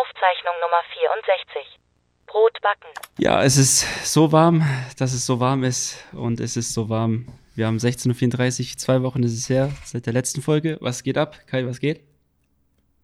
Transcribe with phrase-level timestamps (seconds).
[0.00, 1.78] Aufzeichnung Nummer 64.
[2.26, 2.88] Brot backen.
[3.18, 4.64] Ja, es ist so warm,
[4.98, 5.98] dass es so warm ist.
[6.12, 7.26] Und es ist so warm.
[7.54, 10.78] Wir haben 16.34 Uhr, zwei Wochen ist es her, seit der letzten Folge.
[10.80, 11.38] Was geht ab?
[11.46, 12.02] Kai, was geht?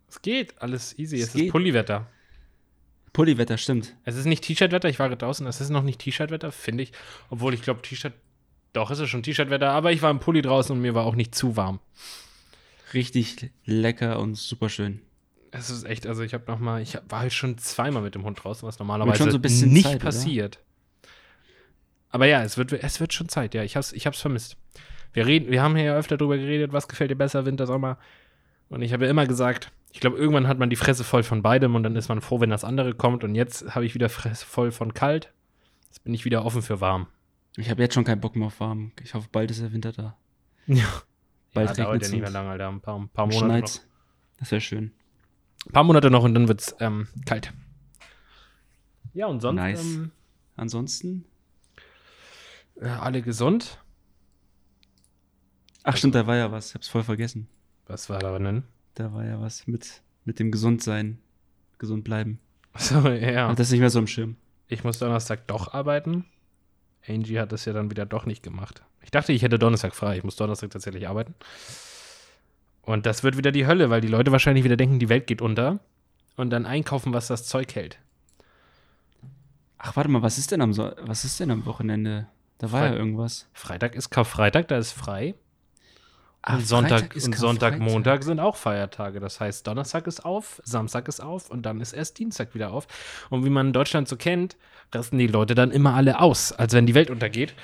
[0.09, 1.17] Es geht, alles easy.
[1.19, 1.45] Es Es, geht.
[1.47, 2.07] ist Pulliwetter.
[3.13, 3.95] Pulliwetter, stimmt.
[4.05, 6.93] Es ist nicht T-Shirt-Wetter, ich war gerade draußen, es ist noch nicht T-Shirt-Wetter, finde ich.
[7.29, 8.13] Obwohl ich glaube, T-Shirt,
[8.73, 11.15] doch, es ist schon T-Shirt-Wetter, aber ich war im Pulli draußen und mir war auch
[11.15, 11.79] nicht zu warm.
[12.95, 15.01] Richtig lecker und super schön.
[15.53, 18.25] Es ist echt, also ich habe noch mal, ich war halt schon zweimal mit dem
[18.25, 20.05] Hund draußen, was normalerweise so nicht Zeit, oder?
[20.05, 20.61] passiert.
[22.11, 24.57] Aber ja, es wird, es wird schon Zeit, ja, ich hab's, ich hab's vermisst.
[25.13, 27.99] Wir, reden, wir haben hier ja öfter drüber geredet, was gefällt dir besser, Winter, Sommer.
[28.69, 31.43] Und ich habe ja immer gesagt, ich glaube, irgendwann hat man die Fresse voll von
[31.43, 33.25] beidem und dann ist man froh, wenn das andere kommt.
[33.25, 35.33] Und jetzt habe ich wieder Fresse voll von kalt.
[35.89, 37.09] Jetzt bin ich wieder offen für warm.
[37.57, 38.93] Ich habe jetzt schon keinen Bock mehr auf warm.
[39.03, 40.17] Ich hoffe, bald ist der Winter da.
[40.67, 40.85] Ja.
[41.53, 42.69] Bald ja, regnet's ja nicht mehr lange, Alter.
[42.69, 43.49] Ein paar, ein paar Monate noch.
[43.49, 43.89] schneit's.
[44.39, 44.93] Das wäre schön.
[45.67, 47.53] Ein paar Monate noch und dann wird's ähm, kalt.
[49.13, 49.83] Ja, und sonst Nice.
[49.85, 50.11] ähm,
[50.57, 51.25] Ansonsten.
[52.81, 53.79] äh, alle gesund.
[55.83, 56.69] Ach, stimmt, da war ja was.
[56.69, 57.49] Ich hab's voll vergessen.
[57.87, 58.65] Was war da denn?
[58.95, 61.19] Da war ja was mit, mit dem Gesundsein.
[61.79, 62.39] Gesund bleiben.
[62.77, 63.49] So, ja.
[63.49, 64.37] Hab das nicht mehr so im Schirm.
[64.69, 66.27] Ich muss Donnerstag doch arbeiten.
[67.07, 68.83] Angie hat das ja dann wieder doch nicht gemacht.
[69.03, 70.19] Ich dachte, ich hätte Donnerstag frei.
[70.19, 71.35] Ich muss Donnerstag tatsächlich arbeiten.
[72.83, 75.43] Und das wird wieder die Hölle, weil die Leute wahrscheinlich wieder denken, die Welt geht
[75.43, 75.81] unter.
[76.37, 77.99] Und dann einkaufen, was das Zeug hält.
[79.79, 82.27] Ach, warte mal, was ist denn am, so was ist denn am Wochenende?
[82.59, 83.47] Da war Fre- ja irgendwas.
[83.53, 85.35] Freitag ist Karfreitag, da ist frei.
[86.43, 87.79] Ah, und Sonntag, und Sonntag.
[87.81, 89.21] Montag sind auch Feiertage.
[89.21, 92.87] Das heißt, Donnerstag ist auf, Samstag ist auf und dann ist erst Dienstag wieder auf.
[93.29, 94.57] Und wie man in Deutschland so kennt,
[94.95, 97.55] rasten die Leute dann immer alle aus, als wenn die Welt untergeht.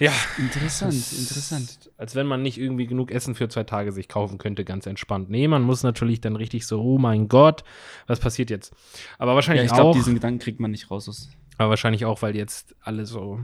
[0.00, 1.81] Ja, Interessant, Das- interessant.
[2.02, 5.30] Als wenn man nicht irgendwie genug Essen für zwei Tage sich kaufen könnte, ganz entspannt.
[5.30, 7.62] Nee, man muss natürlich dann richtig so, oh mein Gott,
[8.08, 8.74] was passiert jetzt?
[9.18, 11.08] Aber Ja, wahrscheinlich ich auch, glaube, diesen Gedanken kriegt man nicht raus.
[11.08, 11.30] Aus.
[11.58, 13.38] aber wahrscheinlich auch, weil jetzt alle so,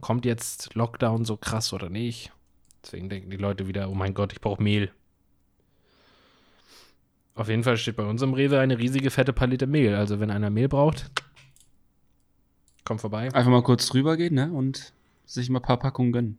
[0.00, 2.30] kommt jetzt Lockdown so krass oder nicht?
[2.84, 4.92] Deswegen denken die Leute wieder, oh mein Gott, ich brauche Mehl.
[7.34, 9.96] Auf jeden Fall steht bei uns im Rewe eine riesige fette Palette Mehl.
[9.96, 11.10] Also wenn einer Mehl braucht,
[12.84, 13.34] kommt vorbei.
[13.34, 14.52] Einfach mal kurz drüber gehen, ne?
[14.52, 14.92] Und
[15.26, 16.38] sich mal ein paar Packungen gönnen.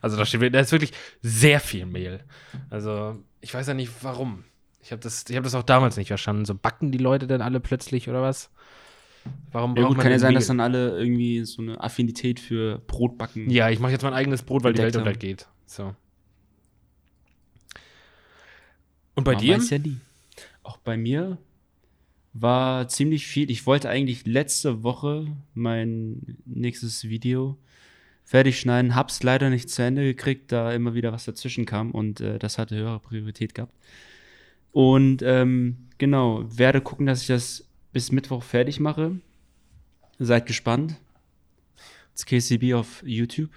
[0.00, 0.92] Also da steht, da ist wirklich
[1.22, 2.24] sehr viel Mehl.
[2.68, 4.44] Also ich weiß ja nicht warum.
[4.82, 6.44] Ich habe das, ich habe das auch damals nicht verstanden.
[6.44, 8.50] So backen die Leute denn alle plötzlich oder was?
[9.52, 10.38] Warum Ja, gut, kann ja sein, Mehl?
[10.38, 13.50] dass dann alle irgendwie so eine Affinität für Brotbacken.
[13.50, 15.46] Ja, ich mache jetzt mein eigenes Brot, weil die Welt untergeht.
[15.66, 15.94] So.
[19.14, 19.58] Und bei Man dir?
[19.58, 19.78] ja.
[20.62, 21.38] Auch bei mir
[22.32, 23.50] war ziemlich viel.
[23.50, 27.58] Ich wollte eigentlich letzte Woche mein nächstes Video
[28.30, 32.20] fertig schneiden, hab's leider nicht zu Ende gekriegt, da immer wieder was dazwischen kam und
[32.20, 33.74] äh, das hatte höhere Priorität gehabt.
[34.70, 39.16] Und ähm, genau, werde gucken, dass ich das bis Mittwoch fertig mache.
[40.20, 40.94] Seid gespannt.
[42.12, 43.50] Das KCB auf YouTube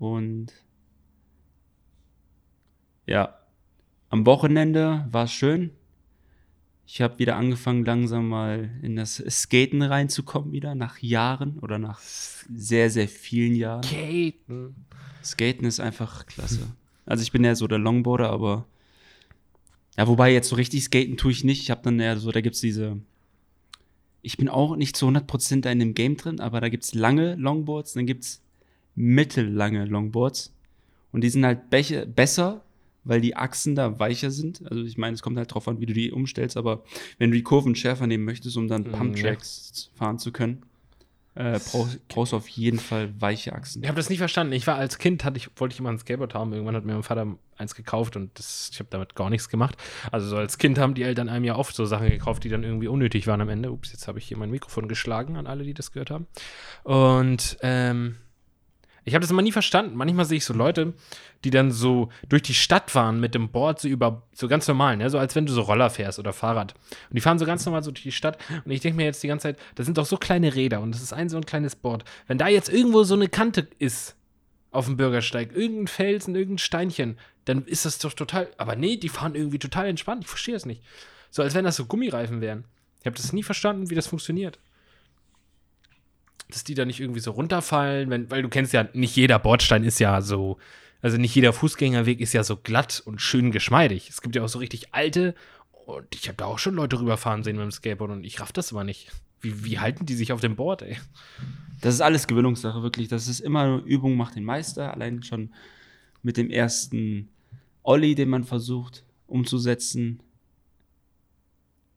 [0.00, 0.52] und
[3.06, 3.38] ja,
[4.08, 5.70] am Wochenende war es schön.
[6.86, 11.98] Ich habe wieder angefangen, langsam mal in das Skaten reinzukommen, wieder nach Jahren oder nach
[12.00, 13.82] sehr, sehr vielen Jahren.
[13.82, 14.74] Katen.
[15.24, 16.60] Skaten ist einfach klasse.
[17.04, 18.66] Also ich bin ja so der Longboarder, aber
[19.96, 21.62] ja, wobei jetzt so richtig skaten tue ich nicht.
[21.62, 22.98] Ich habe dann eher so, da gibt's diese
[24.22, 27.36] ich bin auch nicht zu 100% da in dem Game drin, aber da gibt's lange
[27.36, 28.42] Longboards, dann gibt's
[28.96, 30.52] mittellange Longboards
[31.12, 32.64] und die sind halt beche- besser,
[33.06, 34.62] weil die Achsen da weicher sind.
[34.70, 36.82] Also ich meine, es kommt halt drauf an, wie du die umstellst, aber
[37.18, 40.62] wenn du die Kurven schärfer nehmen möchtest, um dann Mm, Pump-Tracks fahren zu können,
[41.34, 43.82] äh, brauchst, brauchst du auf jeden Fall weiche Achsen.
[43.82, 44.54] Ich habe das nicht verstanden.
[44.54, 46.52] Ich war als Kind, hatte ich, wollte ich immer ein Skateboard haben.
[46.52, 49.76] Irgendwann hat mir mein Vater eins gekauft und das, ich habe damit gar nichts gemacht.
[50.10, 52.64] Also so als Kind haben die Eltern einem ja oft so Sachen gekauft, die dann
[52.64, 53.70] irgendwie unnötig waren am Ende.
[53.70, 56.26] Ups, jetzt habe ich hier mein Mikrofon geschlagen an alle, die das gehört haben.
[56.84, 58.16] Und ähm,
[59.06, 59.96] ich habe das immer nie verstanden.
[59.96, 60.92] Manchmal sehe ich so Leute,
[61.44, 64.96] die dann so durch die Stadt fahren mit dem Board so über, so ganz normal,
[64.96, 65.08] ne?
[65.08, 66.74] so als wenn du so Roller fährst oder Fahrrad.
[67.08, 68.36] Und die fahren so ganz normal so durch die Stadt.
[68.64, 70.92] Und ich denke mir jetzt die ganze Zeit, das sind doch so kleine Räder und
[70.92, 72.04] das ist ein so ein kleines Board.
[72.26, 74.16] Wenn da jetzt irgendwo so eine Kante ist
[74.72, 78.48] auf dem Bürgersteig, irgendein Felsen, irgendein Steinchen, dann ist das doch total.
[78.58, 80.24] Aber nee, die fahren irgendwie total entspannt.
[80.24, 80.82] Ich verstehe das nicht.
[81.30, 82.64] So als wenn das so Gummireifen wären.
[83.00, 84.58] Ich habe das nie verstanden, wie das funktioniert
[86.50, 89.84] dass die da nicht irgendwie so runterfallen, wenn, weil du kennst ja, nicht jeder Bordstein
[89.84, 90.58] ist ja so,
[91.02, 94.08] also nicht jeder Fußgängerweg ist ja so glatt und schön geschmeidig.
[94.08, 95.34] Es gibt ja auch so richtig alte
[95.86, 98.52] und ich habe da auch schon Leute rüberfahren sehen mit dem Skateboard und ich raff
[98.52, 99.10] das immer nicht.
[99.40, 100.96] Wie, wie halten die sich auf dem Board, ey?
[101.80, 103.08] Das ist alles Gewöhnungssache, wirklich.
[103.08, 104.92] Das ist immer nur Übung macht den Meister.
[104.94, 105.52] Allein schon
[106.22, 107.28] mit dem ersten
[107.82, 110.20] Olli, den man versucht umzusetzen.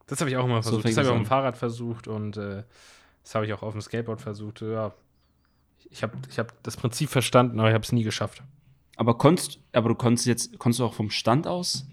[0.05, 0.81] Das habe ich auch immer So versucht.
[0.83, 1.25] fängt das habe ich dem an.
[1.25, 2.63] Fahrrad versucht und äh,
[3.23, 4.61] das habe ich auch auf dem Skateboard versucht.
[4.61, 4.93] Ja.
[5.91, 8.43] Ich habe ich hab das Prinzip verstanden, aber ich habe es nie geschafft.
[8.95, 11.87] Aber konntest, aber du konntest jetzt, konntest du auch vom Stand aus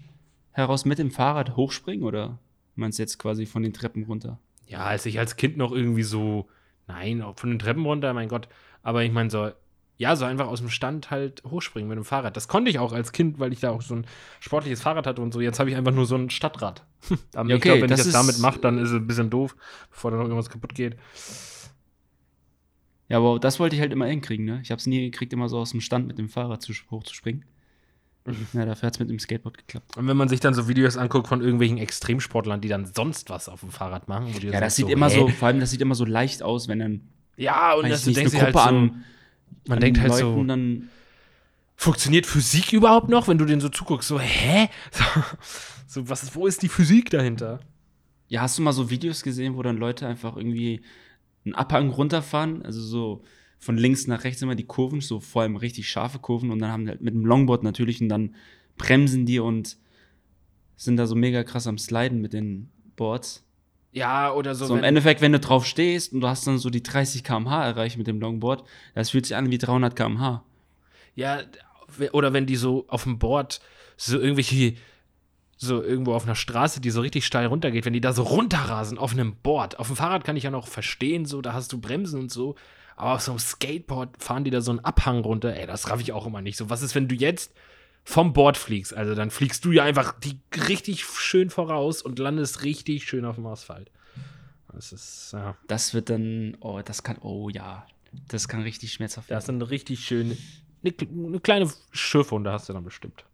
[0.51, 2.39] heraus mit dem Fahrrad hochspringen oder
[2.75, 4.39] meinst du jetzt quasi von den Treppen runter?
[4.65, 6.49] Ja, als ich als Kind noch irgendwie so,
[6.87, 8.49] nein, von den Treppen runter, mein Gott.
[8.81, 9.51] Aber ich meine, so,
[9.97, 12.37] ja, so einfach aus dem Stand halt hochspringen mit dem Fahrrad.
[12.37, 14.05] Das konnte ich auch als Kind, weil ich da auch so ein
[14.39, 15.41] sportliches Fahrrad hatte und so.
[15.41, 16.83] Jetzt habe ich einfach nur so ein Stadtrad.
[17.33, 19.29] Aber Ja, ich glaube, wenn das ich das damit mache, dann ist es ein bisschen
[19.29, 19.55] doof,
[19.89, 20.97] bevor da noch irgendwas kaputt geht.
[23.09, 24.59] Ja, aber das wollte ich halt immer hinkriegen, ne?
[24.63, 27.45] Ich habe es nie gekriegt, immer so aus dem Stand mit dem Fahrrad zu, hochzuspringen.
[28.51, 29.95] Ja, dafür hat es mit dem Skateboard geklappt.
[29.95, 33.47] Und wenn man sich dann so Videos anguckt von irgendwelchen Extremsportlern, die dann sonst was
[33.47, 35.19] auf dem Fahrrad machen, wo die Ja, das so, sieht immer hä?
[35.19, 37.01] so, vor allem das sieht immer so leicht aus, wenn dann
[37.37, 39.05] Ja, und das denkst eine du halt Gruppe so, an,
[39.67, 40.89] man an denkt halt Leuten so, dann
[41.75, 44.07] funktioniert Physik überhaupt noch, wenn du den so zuguckst?
[44.07, 44.69] So, hä?
[45.87, 47.59] So, so was, ist- wo ist die Physik dahinter?
[48.27, 50.81] Ja, hast du mal so Videos gesehen, wo dann Leute einfach irgendwie
[51.45, 52.61] einen Abhang runterfahren?
[52.63, 53.23] Also so
[53.57, 56.71] von links nach rechts immer die Kurven, so vor allem richtig scharfe Kurven und dann
[56.71, 58.35] haben die halt mit dem Longboard natürlich und dann
[58.77, 59.77] bremsen die und
[60.75, 63.43] sind da so mega krass am Sliden mit den Boards.
[63.91, 64.65] Ja, oder so.
[64.65, 67.65] So im Endeffekt, wenn du drauf stehst und du hast dann so die 30 km/h
[67.65, 68.63] erreicht mit dem Longboard,
[68.93, 70.43] das fühlt sich an wie 300 km/h.
[71.15, 71.39] Ja,
[72.11, 73.59] oder wenn die so auf dem Board
[73.95, 74.75] so irgendwelche,
[75.57, 78.99] so irgendwo auf einer Straße, die so richtig steil runtergeht, wenn die da so runterrasen
[78.99, 79.79] auf einem Board.
[79.79, 82.55] Auf dem Fahrrad kann ich ja noch verstehen, so, da hast du Bremsen und so.
[82.95, 85.55] Aber auf so einem Skateboard fahren die da so einen Abhang runter.
[85.55, 86.57] Ey, das raff ich auch immer nicht.
[86.57, 87.53] So, was ist, wenn du jetzt
[88.07, 88.93] vom Board fliegst?
[88.93, 90.39] Also dann fliegst du ja einfach die
[90.69, 93.91] richtig schön voraus und landest richtig schön auf dem Asphalt.
[94.71, 95.57] Das ist, ja.
[95.67, 97.85] Das wird dann, oh, das kann, oh ja,
[98.29, 100.37] das kann richtig schmerzhaft Da ist dann richtig schön.
[100.85, 103.25] Eine, eine kleine Schürfwunde hast du dann bestimmt.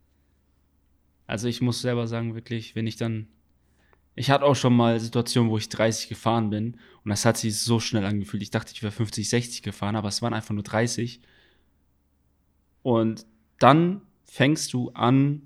[1.28, 3.28] Also ich muss selber sagen, wirklich, wenn ich dann.
[4.16, 7.60] Ich hatte auch schon mal Situationen, wo ich 30 gefahren bin und das hat sich
[7.60, 8.42] so schnell angefühlt.
[8.42, 11.22] Ich dachte, ich wäre 50, 60 gefahren, aber es waren einfach nur 30.
[12.82, 13.28] Und
[13.60, 15.42] dann fängst du an,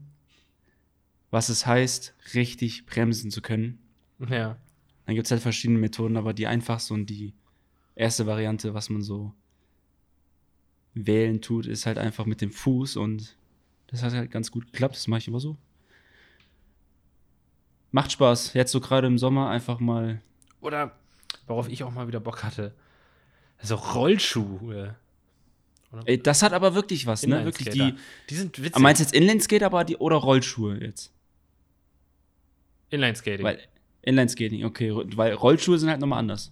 [1.30, 3.80] was es heißt, richtig bremsen zu können.
[4.30, 4.58] Ja.
[5.06, 7.34] Dann gibt es halt verschiedene Methoden, aber die einfachste und die
[7.96, 9.34] erste Variante, was man so
[10.94, 13.38] wählen tut, ist halt einfach mit dem Fuß und
[13.88, 14.96] das hat halt ganz gut geklappt.
[14.96, 15.58] Das mache ich immer so.
[17.92, 18.54] Macht Spaß.
[18.54, 20.22] Jetzt so gerade im Sommer einfach mal.
[20.60, 20.98] Oder
[21.46, 22.76] worauf ich auch mal wieder Bock hatte.
[23.62, 24.96] So Rollschuhe.
[26.06, 27.46] Ey, das hat aber wirklich was, ne?
[27.46, 27.94] Wirklich die.
[28.30, 28.82] Die sind witzig.
[28.82, 31.14] Meinst du jetzt Inlineskater aber die oder Rollschuhe jetzt?
[32.90, 33.46] Inlineskating.
[33.46, 33.60] Weil
[34.02, 36.52] Inlineskating, okay, weil Rollschuhe sind halt nochmal anders.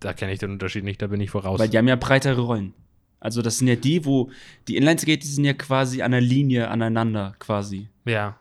[0.00, 1.58] da kenne ich den Unterschied nicht, da bin ich voraus.
[1.58, 2.74] Weil die haben ja breitere Rollen.
[3.20, 4.30] Also das sind ja die, wo
[4.68, 7.88] die Inlineskater die sind ja quasi an der Linie aneinander quasi.
[8.04, 8.38] ja.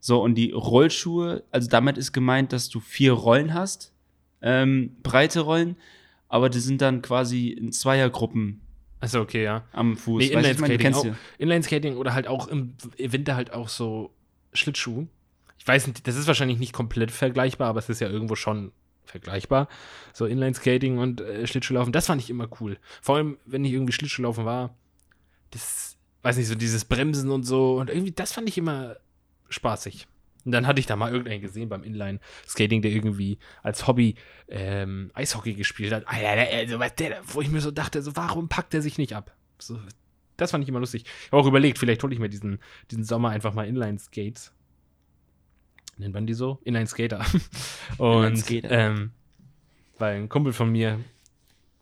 [0.00, 3.92] So, und die Rollschuhe, also damit ist gemeint, dass du vier Rollen hast,
[4.42, 5.76] ähm, breite Rollen,
[6.28, 8.60] aber die sind dann quasi in Zweiergruppen
[9.00, 9.64] Achso, okay, ja.
[9.72, 10.18] am Fuß.
[10.18, 11.06] Nee, Inlineskating, auch.
[11.38, 14.12] Inlineskating oder halt auch im Winter halt auch so
[14.52, 15.06] Schlittschuh.
[15.58, 18.72] Ich weiß nicht, das ist wahrscheinlich nicht komplett vergleichbar, aber es ist ja irgendwo schon
[19.04, 19.68] vergleichbar.
[20.12, 22.78] So Inlineskating und äh, Schlittschuhlaufen, das fand ich immer cool.
[23.00, 24.74] Vor allem, wenn ich irgendwie Schlittschuhlaufen war,
[25.50, 28.96] das, weiß nicht, so dieses Bremsen und so und irgendwie, das fand ich immer
[29.48, 30.06] spaßig.
[30.48, 34.14] Und dann hatte ich da mal irgendeinen gesehen beim Inline-Skating, der irgendwie als Hobby
[34.48, 36.08] ähm, Eishockey gespielt hat.
[36.08, 39.14] Alter, also, was der, wo ich mir so dachte, so, warum packt er sich nicht
[39.14, 39.36] ab?
[39.58, 39.78] So,
[40.38, 41.04] das fand ich immer lustig.
[41.04, 44.54] Ich habe auch überlegt, vielleicht hole ich mir diesen, diesen Sommer einfach mal Inline-Skates.
[45.98, 46.60] Nennt man die so?
[46.64, 47.22] Inline-Skater.
[47.98, 48.70] Und, Inline-Skater.
[48.70, 49.10] ähm,
[49.98, 50.98] weil ein Kumpel von mir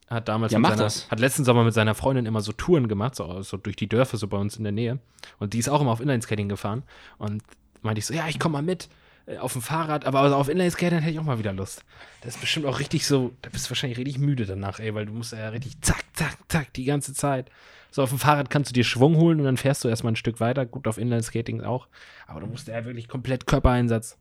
[0.08, 1.08] hat damals Ja, seiner, das.
[1.08, 4.16] hat letzten Sommer mit seiner Freundin immer so Touren gemacht, so, so durch die Dörfer
[4.16, 4.98] so bei uns in der Nähe.
[5.38, 6.82] Und die ist auch immer auf Inlineskating gefahren.
[7.18, 7.44] Und
[7.82, 8.88] meinte ich so, ja, ich komme mal mit
[9.26, 11.84] äh, auf dem Fahrrad, aber also auf Inlineskating hätte ich auch mal wieder Lust.
[12.22, 15.06] Das ist bestimmt auch richtig so, da bist du wahrscheinlich richtig müde danach, ey, weil
[15.06, 17.50] du musst ja richtig zack, zack, zack die ganze Zeit.
[17.90, 20.16] So auf dem Fahrrad kannst du dir Schwung holen und dann fährst du erstmal ein
[20.16, 20.66] Stück weiter.
[20.66, 21.88] Gut, auf Inlineskating auch.
[22.26, 24.18] Aber du musst ja wirklich komplett Körpereinsatz.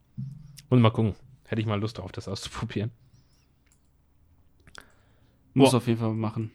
[0.69, 1.15] Und mal gucken.
[1.45, 2.91] Hätte ich mal Lust darauf, das auszuprobieren.
[5.53, 5.77] Muss Boah.
[5.77, 6.51] auf jeden Fall machen.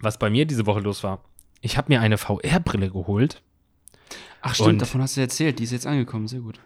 [0.00, 1.24] Was bei mir diese Woche los war.
[1.60, 3.42] Ich habe mir eine VR-Brille geholt.
[4.42, 5.58] Ach stimmt, Und- davon hast du erzählt.
[5.58, 6.60] Die ist jetzt angekommen, sehr gut.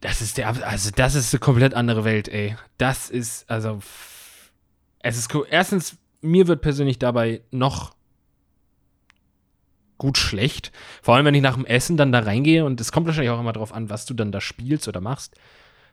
[0.00, 2.56] Das ist der, also das ist eine komplett andere Welt, ey.
[2.78, 3.80] Das ist, also,
[5.00, 7.94] es ist, co- erstens, mir wird persönlich dabei noch
[9.98, 10.72] gut schlecht.
[11.02, 13.40] Vor allem, wenn ich nach dem Essen dann da reingehe und es kommt wahrscheinlich auch
[13.40, 15.34] immer drauf an, was du dann da spielst oder machst.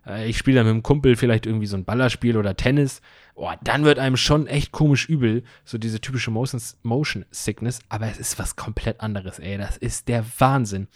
[0.06, 3.02] Äh, Ich spiele dann mit dem Kumpel vielleicht irgendwie so ein Ballerspiel oder Tennis.
[3.36, 5.44] Oh, dann wird einem schon echt komisch übel.
[5.64, 7.80] So diese typische Motion, Motion Sickness.
[7.90, 9.58] Aber es ist was komplett anderes, ey.
[9.58, 10.88] Das ist der Wahnsinn.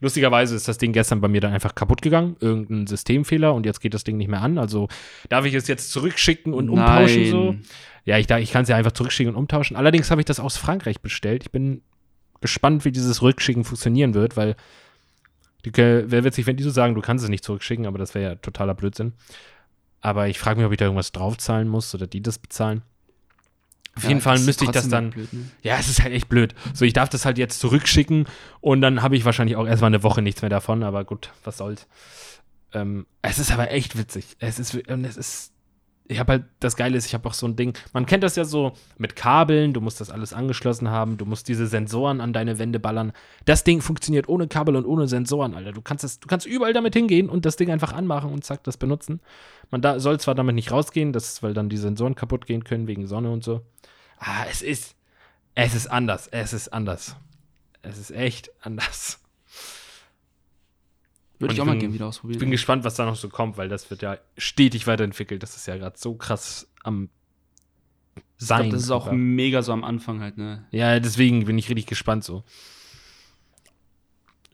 [0.00, 2.36] Lustigerweise ist das Ding gestern bei mir dann einfach kaputt gegangen.
[2.40, 4.58] Irgendein Systemfehler und jetzt geht das Ding nicht mehr an.
[4.58, 4.88] Also
[5.28, 7.54] darf ich es jetzt zurückschicken und umtauschen so.
[8.04, 9.76] Ja, ich, ich kann es ja einfach zurückschicken und umtauschen.
[9.76, 11.44] Allerdings habe ich das aus Frankreich bestellt.
[11.44, 11.82] Ich bin
[12.40, 14.56] gespannt, wie dieses Rückschicken funktionieren wird, weil
[15.64, 18.34] wird sich, wenn die so sagen, du kannst es nicht zurückschicken, aber das wäre ja
[18.36, 19.12] totaler Blödsinn.
[20.00, 22.82] Aber ich frage mich, ob ich da irgendwas draufzahlen muss oder die das bezahlen.
[23.94, 25.10] Auf jeden Fall müsste ich das dann.
[25.10, 25.50] Blöd, ne?
[25.62, 26.54] Ja, es ist halt echt blöd.
[26.72, 28.26] So, ich darf das halt jetzt zurückschicken
[28.60, 31.58] und dann habe ich wahrscheinlich auch erstmal eine Woche nichts mehr davon, aber gut, was
[31.58, 31.86] soll's.
[32.72, 34.36] Ähm, es ist aber echt witzig.
[34.38, 35.51] Es ist, und es ist,
[36.08, 38.36] ich habe halt, das Geile ist, ich habe auch so ein Ding, man kennt das
[38.36, 42.32] ja so mit Kabeln, du musst das alles angeschlossen haben, du musst diese Sensoren an
[42.32, 43.12] deine Wände ballern.
[43.44, 45.72] Das Ding funktioniert ohne Kabel und ohne Sensoren, Alter.
[45.72, 48.64] Du kannst, das, du kannst überall damit hingehen und das Ding einfach anmachen und zack,
[48.64, 49.20] das benutzen.
[49.70, 52.64] Man da, soll zwar damit nicht rausgehen, das ist, weil dann die Sensoren kaputt gehen
[52.64, 53.62] können wegen Sonne und so.
[54.18, 54.96] Ah, es ist,
[55.54, 57.16] es ist anders, es ist anders.
[57.82, 59.21] Es ist echt anders.
[61.42, 62.38] Würde ich auch mal bin- gerne wieder Ich ausprobieren.
[62.40, 65.42] bin gespannt, was da noch so kommt, weil das wird ja stetig weiterentwickelt.
[65.42, 67.10] Das ist ja gerade so krass am
[68.16, 68.62] ich sein.
[68.62, 70.66] glaube, das ist auch mega so am Anfang halt, ne?
[70.70, 72.44] Ja, deswegen bin ich richtig gespannt so.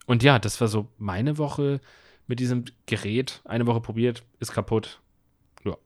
[0.06, 1.80] Und ja, das war so meine Woche
[2.26, 3.40] mit diesem Gerät.
[3.44, 5.00] Eine Woche probiert, ist kaputt.
[5.64, 5.76] Ja.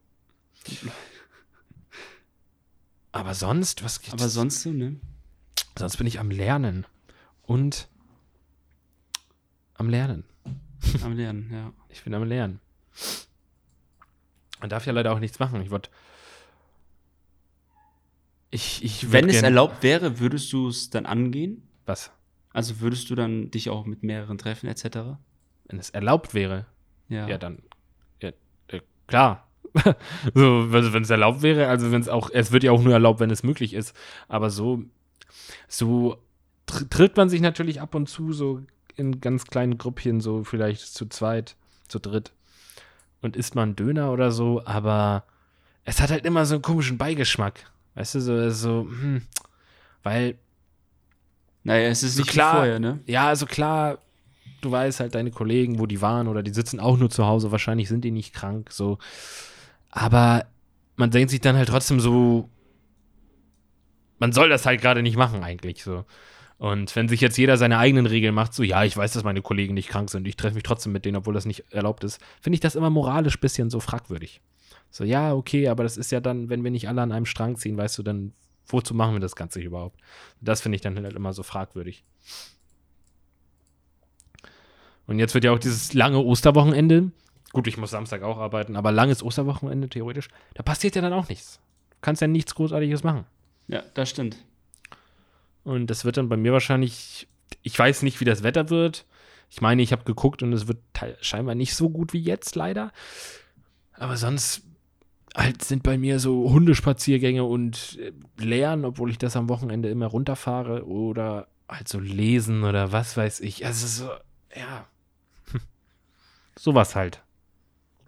[3.13, 4.15] Aber sonst, was gibt's?
[4.23, 4.97] Aber sonst so, ne?
[5.79, 6.87] sonst bin ich am Lernen.
[7.43, 7.89] Und
[9.75, 10.25] am Lernen.
[11.03, 11.73] Am Lernen, ja.
[11.89, 12.61] Ich bin am Lernen.
[14.61, 15.61] Man darf ja leider auch nichts machen.
[15.63, 15.91] Ich wollte.
[18.51, 21.67] Ich, ich würd Wenn es erlaubt wäre, würdest du es dann angehen?
[21.87, 22.11] Was?
[22.53, 25.17] Also würdest du dann dich auch mit mehreren treffen, etc.?
[25.67, 26.67] Wenn es erlaubt wäre,
[27.09, 27.27] Ja.
[27.27, 27.63] ja, dann.
[28.21, 28.31] Ja,
[28.69, 29.49] äh, klar.
[30.35, 32.93] so, also wenn es erlaubt wäre, also wenn es auch, es wird ja auch nur
[32.93, 33.97] erlaubt, wenn es möglich ist.
[34.29, 34.85] Aber so,
[35.67, 36.19] so
[36.67, 38.61] tr trifft man sich natürlich ab und zu so
[38.97, 41.57] in ganz kleinen Gruppchen, so vielleicht zu zweit,
[41.89, 42.33] zu dritt
[43.21, 45.25] und isst mal einen Döner oder so, aber
[45.85, 47.71] es hat halt immer so einen komischen Beigeschmack.
[47.95, 49.23] Weißt du, so, so hm,
[50.03, 50.37] weil
[51.65, 53.01] Naja, es ist So nicht klar- vorher, ne?
[53.07, 53.99] ja, also klar,
[54.61, 57.53] du weißt halt deine Kollegen, wo die waren oder die sitzen auch nur zu Hause,
[57.53, 58.99] wahrscheinlich sind die nicht krank, so.
[59.91, 60.47] Aber
[60.97, 62.49] man denkt sich dann halt trotzdem so,
[64.19, 66.05] man soll das halt gerade nicht machen eigentlich, so.
[66.63, 69.43] Und wenn sich jetzt jeder seine eigenen Regeln macht, so, ja, ich weiß, dass meine
[69.43, 72.23] Kollegen nicht krank sind, ich treffe mich trotzdem mit denen, obwohl das nicht erlaubt ist,
[72.41, 74.41] finde ich das immer moralisch bisschen so fragwürdig.
[74.89, 77.57] So, ja, okay, aber das ist ja dann, wenn wir nicht alle an einem Strang
[77.57, 78.33] ziehen, weißt du, dann
[78.69, 79.99] wozu machen wir das Ganze überhaupt?
[80.41, 82.05] Das finde ich dann halt immer so fragwürdig.
[85.09, 87.11] Und jetzt wird ja auch dieses lange Osterwochenende.
[87.53, 90.29] Gut, ich muss Samstag auch arbeiten, aber langes Osterwochenende theoretisch.
[90.55, 91.59] Da passiert ja dann auch nichts.
[91.91, 93.25] Du kannst ja nichts Großartiges machen.
[93.67, 94.37] Ja, das stimmt.
[95.65, 97.29] Und das wird dann bei mir wahrscheinlich.
[97.63, 99.07] Ich weiß nicht, wie das Wetter wird.
[99.51, 100.79] Ich meine, ich habe geguckt und es wird
[101.21, 102.91] scheinbar nicht so gut wie jetzt, leider.
[103.93, 104.63] Aber sonst
[105.37, 110.07] halt sind bei mir so Hundespaziergänge und äh, Lernen, obwohl ich das am Wochenende immer
[110.07, 113.65] runterfahre oder halt so lesen oder was weiß ich.
[113.65, 114.11] Also so,
[114.55, 114.87] ja.
[115.51, 115.61] Hm.
[116.59, 117.23] Sowas halt.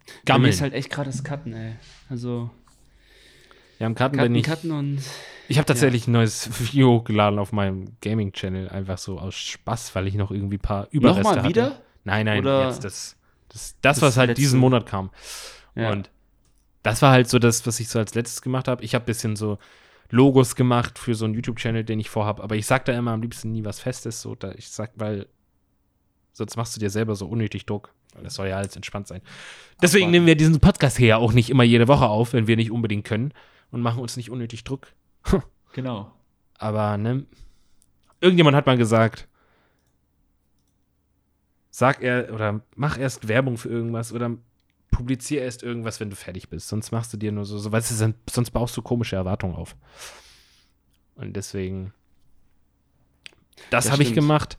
[0.06, 0.50] Bei mir Gammeln.
[0.50, 1.76] ist halt echt gerade das Cutten, ey.
[2.10, 2.50] Also,
[3.78, 4.44] ja, am Karten bin Cutten, ich.
[4.44, 5.02] Cutten und.
[5.48, 10.06] Ich habe tatsächlich ein neues Video hochgeladen auf meinem Gaming-Channel, einfach so aus Spaß, weil
[10.06, 11.48] ich noch irgendwie ein paar Überreste Nochmal hatte.
[11.48, 11.80] wieder?
[12.04, 13.16] Nein, nein, Oder- jetzt das,
[13.48, 14.40] das, das, Das was halt letzte?
[14.42, 15.10] diesen Monat kam.
[15.74, 15.90] Ja.
[15.90, 16.10] Und
[16.82, 18.82] das war halt so das, was ich so als letztes gemacht habe.
[18.84, 19.58] Ich habe ein bisschen so
[20.10, 23.22] Logos gemacht für so einen YouTube-Channel, den ich vorhab, aber ich sag da immer am
[23.22, 25.26] liebsten nie was Festes, so da ich sag, weil
[26.32, 27.92] sonst machst du dir selber so unnötig Druck.
[28.14, 29.22] Weil das soll ja alles entspannt sein.
[29.82, 32.54] Deswegen nehmen wir diesen Podcast hier ja auch nicht immer jede Woche auf, wenn wir
[32.56, 33.32] nicht unbedingt können
[33.72, 34.88] und machen uns nicht unnötig Druck.
[35.72, 36.12] Genau.
[36.58, 37.26] Aber, ne?
[38.20, 39.28] Irgendjemand hat mal gesagt,
[41.70, 44.36] sag er oder mach erst Werbung für irgendwas oder
[44.90, 46.68] publizier erst irgendwas, wenn du fertig bist.
[46.68, 49.74] Sonst machst du dir nur so, so weißt du, sonst- baust du komische Erwartungen auf.
[51.16, 51.92] Und deswegen,
[53.70, 54.56] das Das habe ich gemacht.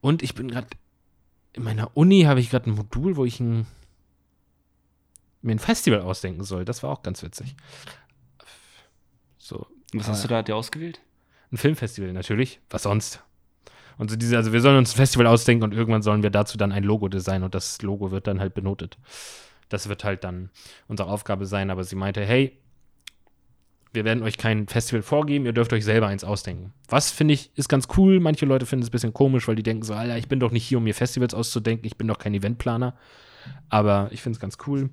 [0.00, 0.68] Und ich bin gerade,
[1.52, 3.66] in meiner Uni habe ich gerade ein Modul, wo ich ein,
[5.42, 6.64] mir ein Festival ausdenken soll.
[6.64, 7.54] Das war auch ganz witzig.
[9.94, 11.00] Was Ah, hast du da dir ausgewählt?
[11.52, 12.60] ein Filmfestival natürlich.
[12.70, 13.22] Was sonst?
[13.98, 16.56] Und so diese, also wir sollen uns ein Festival ausdenken und irgendwann sollen wir dazu
[16.56, 18.98] dann ein Logo designen und das Logo wird dann halt benotet.
[19.68, 20.50] Das wird halt dann
[20.88, 22.56] unsere Aufgabe sein, aber sie meinte, hey,
[23.92, 26.72] wir werden euch kein Festival vorgeben, ihr dürft euch selber eins ausdenken.
[26.88, 28.20] Was finde ich, ist ganz cool.
[28.20, 30.52] Manche Leute finden es ein bisschen komisch, weil die denken so, Alter, ich bin doch
[30.52, 32.94] nicht hier, um mir Festivals auszudenken, ich bin doch kein Eventplaner.
[33.68, 34.90] Aber ich finde es ganz cool.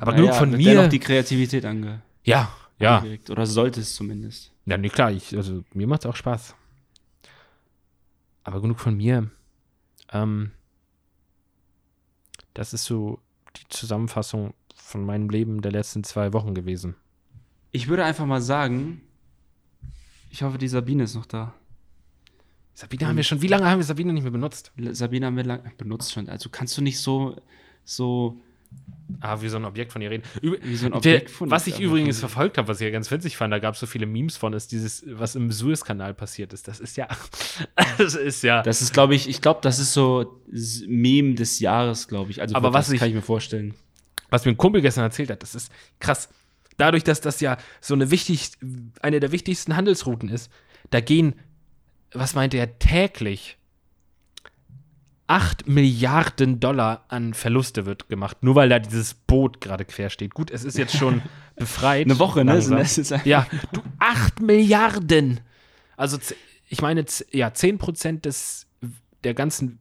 [0.00, 0.74] Aber genug Naja, von mir.
[0.74, 2.98] dennoch die Kreativität ange ja, ja.
[2.98, 3.30] angeregt.
[3.30, 4.52] Oder sollte es zumindest.
[4.66, 6.54] Ja, nee, klar, ich, also mir macht es auch Spaß.
[8.44, 9.30] aber genug von mir.
[10.12, 10.52] Ähm,
[12.52, 13.18] das ist so
[13.56, 16.94] die Zusammenfassung von meinem Leben der letzten zwei Wochen gewesen.
[17.72, 19.00] Ich würde einfach mal sagen,
[20.30, 21.54] ich hoffe, die Sabine ist noch da.
[22.74, 24.72] Sabine haben wir schon, wie lange haben wir Sabine nicht mehr benutzt?
[24.76, 26.28] Sabine haben wir lang, benutzt schon.
[26.28, 27.40] Also kannst du nicht so,
[27.84, 28.36] so
[29.20, 30.22] Ah, wie so ein Objekt von ihr reden.
[30.42, 33.10] Üb wie so ein Objekt von was ich übrigens verfolgt habe, was ich ja ganz
[33.10, 36.52] witzig fand, da gab es so viele Memes von, ist dieses, was im Suezkanal passiert
[36.52, 36.68] ist.
[36.68, 37.08] Das ist ja,
[37.98, 40.42] das ist ja, Das ist, glaube ich, ich glaube, das ist so
[40.86, 42.40] Meme des Jahres, glaube ich.
[42.42, 43.74] Also Aber was ich- kann ich mir vorstellen.
[44.30, 46.28] was mir ein Kumpel gestern erzählt hat, das ist krass.
[46.76, 48.50] Dadurch, dass das ja so eine wichtig,
[49.00, 50.50] eine der wichtigsten Handelsrouten ist,
[50.90, 51.34] da gehen,
[52.12, 53.56] was meinte er, täglich
[55.26, 60.34] 8 Milliarden Dollar an Verluste wird gemacht, nur weil da dieses Boot gerade quer steht.
[60.34, 61.22] Gut, es ist jetzt schon
[61.56, 62.04] befreit.
[62.06, 62.52] Eine Woche, ne?
[62.52, 62.76] langsam.
[63.24, 65.40] Ja, du, 8 Milliarden!
[65.96, 66.18] Also,
[66.68, 68.66] ich meine, ja, 10 Prozent des,
[69.22, 69.78] der ganzen,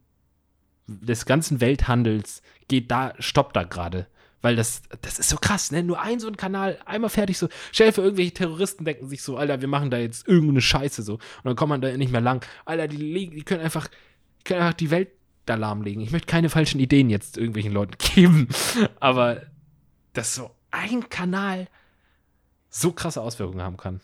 [0.87, 4.07] des ganzen Welthandels geht da, stoppt da gerade.
[4.41, 5.83] Weil das, das ist so krass, ne?
[5.83, 7.47] Nur ein so ein Kanal, einmal fertig so.
[7.71, 11.13] Stell vor, irgendwelche Terroristen denken sich so, Alter, wir machen da jetzt irgendeine Scheiße so.
[11.13, 12.45] Und dann kommt man da nicht mehr lang.
[12.65, 15.09] Alter, die, legen- die können einfach, die können einfach die Welt
[15.45, 16.01] da lahmlegen.
[16.01, 18.47] Ich möchte keine falschen Ideen jetzt irgendwelchen Leuten geben.
[18.99, 19.43] Aber
[20.13, 21.67] dass so ein Kanal
[22.69, 24.01] so krasse Auswirkungen haben kann.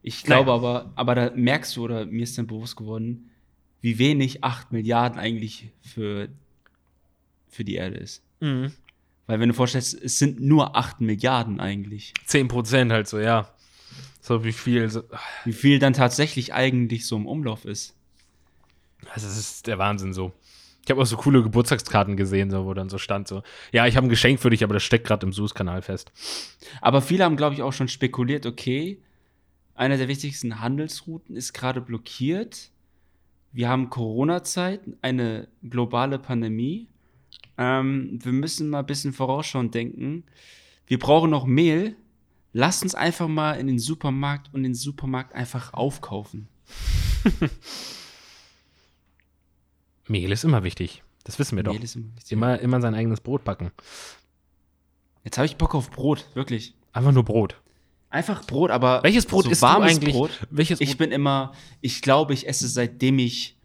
[0.00, 3.30] Ich glaube aber, aber da merkst du, oder mir ist dann bewusst geworden,
[3.80, 6.28] wie wenig 8 Milliarden eigentlich für,
[7.48, 8.22] für die Erde ist.
[9.26, 12.14] Weil wenn du vorstellst, es sind nur 8 Milliarden eigentlich.
[12.24, 13.52] 10 Prozent halt so, ja.
[14.20, 14.88] So wie viel.
[14.88, 15.02] So.
[15.44, 17.94] Wie viel dann tatsächlich eigentlich so im Umlauf ist.
[19.12, 20.32] Also, das ist der Wahnsinn so.
[20.84, 23.96] Ich habe auch so coole Geburtstagskarten gesehen, so, wo dann so stand so, ja, ich
[23.96, 26.10] habe ein Geschenk für dich, aber das steckt gerade im Suezkanal fest.
[26.80, 29.02] Aber viele haben, glaube ich, auch schon spekuliert, okay,
[29.74, 32.70] einer der wichtigsten Handelsrouten ist gerade blockiert.
[33.52, 36.88] Wir haben Corona-Zeit, eine globale Pandemie.
[37.58, 40.24] Ähm, wir müssen mal ein bisschen vorausschauend denken.
[40.86, 41.96] Wir brauchen noch Mehl.
[42.52, 46.48] Lasst uns einfach mal in den Supermarkt und den Supermarkt einfach aufkaufen.
[50.08, 51.02] Mehl ist immer wichtig.
[51.24, 51.72] Das wissen wir doch.
[51.72, 52.32] Mehl ist immer wichtig.
[52.32, 53.70] Immer, immer sein eigenes Brot backen.
[55.24, 56.74] Jetzt habe ich Bock auf Brot, wirklich.
[56.92, 57.60] Einfach nur Brot.
[58.10, 60.14] Einfach Brot, aber Welches Brot so isst du warmes eigentlich?
[60.14, 60.46] Brot.
[60.50, 63.58] Welches Ich bin immer, ich glaube, ich esse seitdem ich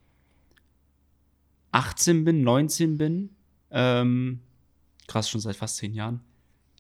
[1.72, 3.30] 18 bin, 19 bin,
[3.72, 4.42] ähm,
[5.08, 6.20] krass, schon seit fast 10 Jahren,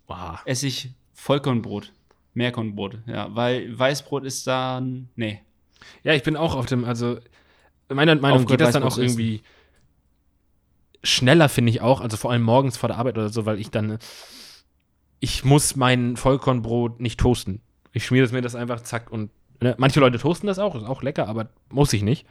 [0.07, 0.39] Wow.
[0.45, 1.93] esse ich Vollkornbrot.
[2.35, 5.41] Mehrkornbrot, ja, weil Weißbrot ist dann, nee.
[6.03, 7.19] Ja, ich bin auch auf dem, also
[7.89, 9.41] meiner Meinung geht das dann auch irgendwie
[11.03, 13.69] schneller, finde ich auch, also vor allem morgens vor der Arbeit oder so, weil ich
[13.69, 13.99] dann,
[15.19, 17.61] ich muss mein Vollkornbrot nicht toasten.
[17.91, 19.29] Ich schmiere mir das einfach, zack, und
[19.61, 19.75] ne?
[19.77, 22.25] manche Leute toasten das auch, ist auch lecker, aber muss ich nicht.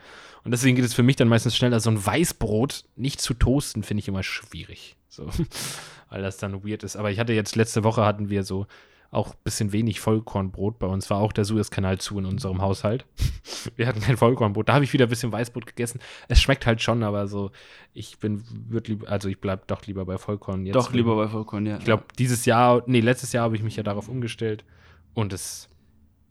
[0.45, 3.83] Und deswegen geht es für mich dann meistens schneller, so ein Weißbrot nicht zu toasten,
[3.83, 4.97] finde ich immer schwierig.
[5.09, 5.29] So,
[6.09, 6.97] weil das dann weird ist.
[6.97, 8.67] Aber ich hatte jetzt, letzte Woche hatten wir so
[9.13, 10.79] auch ein bisschen wenig Vollkornbrot.
[10.79, 13.05] Bei uns war auch der Suezkanal zu in unserem Haushalt.
[13.77, 14.71] Wir hatten kein Vollkornbrot.
[14.71, 16.01] Da habe ich wieder ein bisschen Weißbrot gegessen.
[16.29, 17.51] Es schmeckt halt schon, aber so,
[17.93, 18.43] ich bin,
[18.87, 20.75] lieber, also ich bleib doch lieber bei Vollkorn jetzt.
[20.75, 21.77] Doch, lieber bei Vollkorn, ja.
[21.77, 24.65] Ich glaube, dieses Jahr, nee, letztes Jahr habe ich mich ja darauf umgestellt.
[25.13, 25.69] Und es,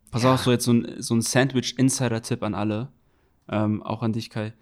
[0.10, 2.92] Pass auf, so jetzt so ein, so ein Sandwich-Insider-Tipp an alle,
[3.48, 4.54] ähm, auch an dich, Kai.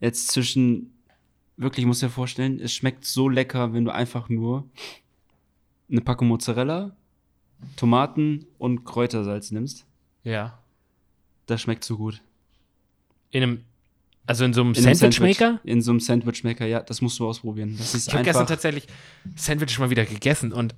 [0.00, 0.94] Jetzt zwischen,
[1.58, 4.70] wirklich, ich muss dir vorstellen, es schmeckt so lecker, wenn du einfach nur
[5.90, 6.94] eine Packung Mozzarella,
[7.76, 9.84] Tomaten und Kräutersalz nimmst.
[10.22, 10.58] ja.
[11.46, 12.22] Das schmeckt so gut.
[13.30, 13.64] In einem,
[14.24, 15.46] also in so einem In einem Sandwich-Maker?
[15.58, 17.74] Sandwich- In so einem Sandwich-Maker, ja, das musst du ausprobieren.
[17.76, 18.86] Das ist Ich habe gestern tatsächlich
[19.36, 20.74] Sandwich mal wieder gegessen und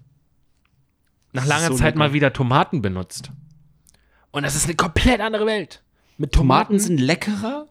[1.32, 1.98] nach langer so Zeit lecker.
[1.98, 3.30] mal wieder Tomaten benutzt.
[4.32, 5.84] Und das ist eine komplett andere Welt.
[6.18, 7.68] Mit Tomaten sind leckerer,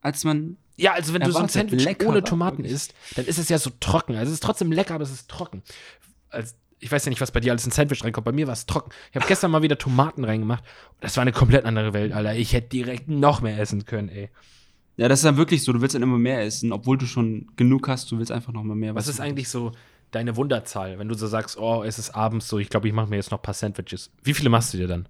[0.00, 2.72] als man Ja, also wenn du so ein Sandwich leckerer, ohne Tomaten wirklich.
[2.74, 4.16] isst, dann ist es ja so trocken.
[4.16, 5.62] Also es ist trotzdem lecker, aber es ist trocken.
[6.28, 8.24] Also, ich weiß ja nicht, was bei dir alles in Sandwich reinkommt.
[8.24, 8.90] Bei mir war es trocken.
[9.10, 10.64] Ich habe gestern mal wieder Tomaten reingemacht.
[11.00, 12.34] Das war eine komplett andere Welt, Alter.
[12.34, 14.30] Ich hätte direkt noch mehr essen können, ey.
[14.96, 17.46] Ja, das ist dann wirklich so, du willst dann immer mehr essen, obwohl du schon
[17.56, 18.94] genug hast, du willst einfach noch mal mehr.
[18.94, 19.72] Was ist eigentlich so
[20.10, 23.08] deine Wunderzahl, wenn du so sagst, oh, es ist abends so, ich glaube, ich mache
[23.08, 24.10] mir jetzt noch ein paar Sandwiches.
[24.22, 25.08] Wie viele machst du dir dann?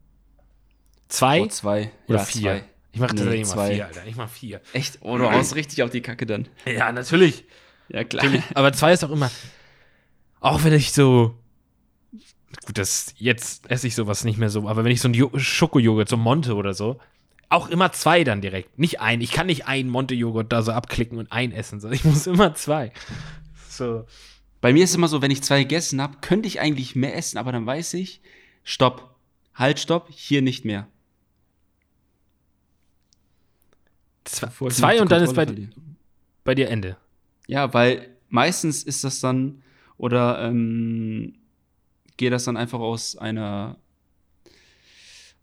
[1.09, 1.91] Zwei Oh, zwei.
[2.07, 2.43] oder ja, vier?
[2.43, 2.65] Zwei.
[2.93, 3.75] Ich mache Nee, tatsächlich mal zwei.
[3.75, 4.07] vier, Alter.
[4.07, 4.61] Ich mache vier.
[4.73, 4.99] Echt?
[5.01, 6.47] Oh, du haust richtig auf die Kacke dann.
[6.67, 7.45] Ja, natürlich.
[7.89, 8.23] Ja, klar.
[8.25, 8.45] Natürlich.
[8.55, 9.31] Aber zwei ist auch immer.
[10.41, 11.35] Auch wenn ich so.
[12.67, 15.31] Gut, das, jetzt esse ich sowas nicht mehr so, aber wenn ich so ein Jo-
[15.37, 17.01] Schokojoghurt, so Monte oder so,
[17.49, 18.79] auch immer zwei dann direkt.
[18.79, 19.21] Nicht ein.
[19.21, 22.55] Ich kann nicht einen Monte-Joghurt da so abklicken und ein essen, sondern ich muss immer
[22.55, 22.93] zwei.
[23.69, 24.07] So.
[24.61, 27.17] Bei mir ist es immer so, wenn ich zwei gegessen habe, könnte ich eigentlich mehr
[27.17, 28.21] essen, aber dann weiß ich,
[28.65, 29.15] stopp.
[29.55, 30.87] Halt, stopp, hier nicht mehr.
[34.25, 35.47] Zwei, zwei und dann ist bei,
[36.45, 36.97] bei dir Ende.
[37.49, 39.63] Ja, weil meistens ist das dann,
[39.99, 41.35] oder ähm,
[42.23, 43.77] geht das dann einfach aus einer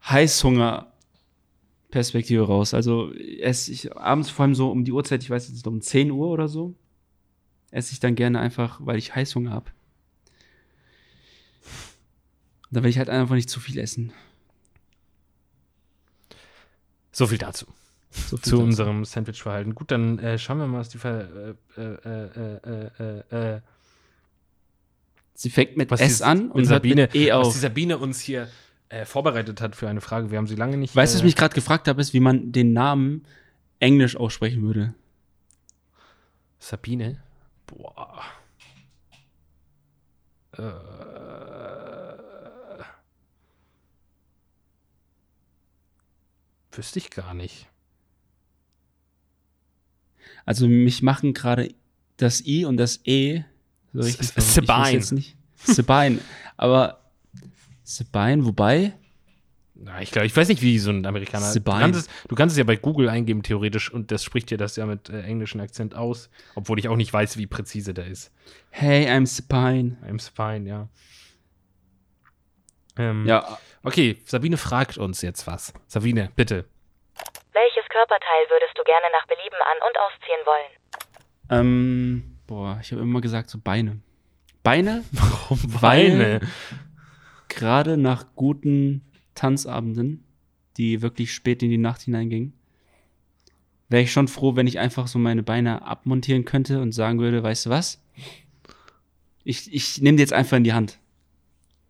[0.08, 2.74] Heißhunger-Perspektive raus.
[2.74, 6.12] Also esse ich abends vor allem so um die Uhrzeit, ich weiß jetzt um 10
[6.12, 6.74] Uhr oder so,
[7.72, 9.72] esse ich dann gerne einfach, weil ich Heißhunger habe.
[12.72, 14.14] Da will ich halt einfach nicht zu viel essen.
[17.12, 17.66] So viel dazu.
[18.10, 18.64] So viel Zu dazu.
[18.64, 19.76] unserem Sandwich-Verhalten.
[19.76, 23.60] Gut, dann äh, schauen wir mal, was die Ver äh, äh, äh, äh, äh,
[25.40, 27.54] Sie fängt mit was S die- an und hört Sabine, mit E was auf.
[27.54, 28.50] die Sabine uns hier
[28.90, 30.32] äh, vorbereitet hat für eine Frage.
[30.32, 30.94] Wir haben sie lange nicht.
[30.94, 33.24] Weißt du, was äh, ich mich gerade gefragt habe, ist, wie man den Namen
[33.80, 34.94] englisch aussprechen würde.
[36.60, 37.24] Sabine?
[37.68, 38.22] Boah.
[40.58, 40.74] Äh,
[46.74, 47.68] wüsste ich gar nicht.
[50.46, 51.74] Also mich machen gerade
[52.18, 53.44] das I und das E
[53.94, 54.90] so richtig Sabine.
[54.92, 55.36] jetzt nicht.
[55.64, 56.20] Sabine.
[56.58, 57.00] Aber
[57.84, 58.94] Sabine, wobei?
[59.82, 61.48] Na, ich glaube, ich weiß nicht, wie so ein Amerikaner.
[61.48, 61.80] Du Sabine.
[61.80, 64.76] kannst, es, du kannst es ja bei Google eingeben, theoretisch, und das spricht dir das
[64.76, 68.32] ja mit äh, englischem Akzent aus, obwohl ich auch nicht weiß, wie präzise der ist.
[68.72, 69.98] Hey, I'm Sabine.
[70.06, 70.90] I'm fine, ja.
[72.98, 75.74] Ähm, Ja, Okay, Sabine fragt uns jetzt was.
[75.88, 76.66] Sabine, bitte.
[77.54, 80.72] Welches Körperteil würdest du gerne nach Belieben an- und ausziehen wollen?
[81.52, 84.00] ähm, boah, ich habe immer gesagt so Beine.
[84.64, 85.04] Beine?
[85.12, 86.42] Warum Weil-
[87.48, 89.02] Gerade nach guten
[89.36, 90.24] Tanzabenden,
[90.78, 92.54] die wirklich spät in die Nacht hineingingen,
[93.88, 97.42] wäre ich schon froh, wenn ich einfach so meine Beine abmontieren könnte und sagen würde,
[97.44, 98.02] weißt du was?
[99.44, 101.00] Ich, ich nehme die jetzt einfach in die Hand.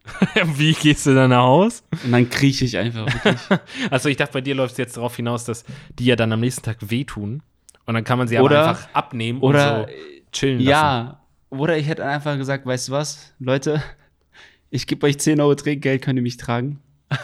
[0.55, 1.83] Wie gehst du dann nach Haus?
[2.03, 3.07] Und dann krieche ich einfach.
[3.91, 5.63] Also ich dachte, bei dir läuft es jetzt darauf hinaus, dass
[5.97, 7.43] die ja dann am nächsten Tag wehtun.
[7.85, 9.93] Und dann kann man sie Oder- einfach abnehmen Oder und so
[10.31, 10.69] chillen lassen.
[10.69, 13.81] ja, oder ich hätte einfach gesagt, weißt du was, Leute,
[14.69, 16.81] ich gebe euch 10 Euro Trinkgeld, könnt ihr mich tragen.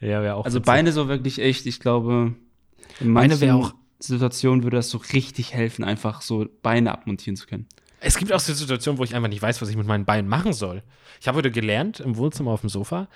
[0.00, 0.60] Ja, wäre auch Also.
[0.60, 2.34] Beine so wirklich echt, ich glaube,
[2.98, 7.68] in manchen auch- Situationen würde das so richtig helfen, einfach so Beine abmontieren zu können.
[8.00, 10.28] Es gibt auch so Situationen, wo ich einfach nicht weiß, was ich mit meinen Beinen
[10.28, 10.82] machen soll.
[11.20, 13.06] Ich habe heute gelernt im Wohnzimmer auf dem Sofa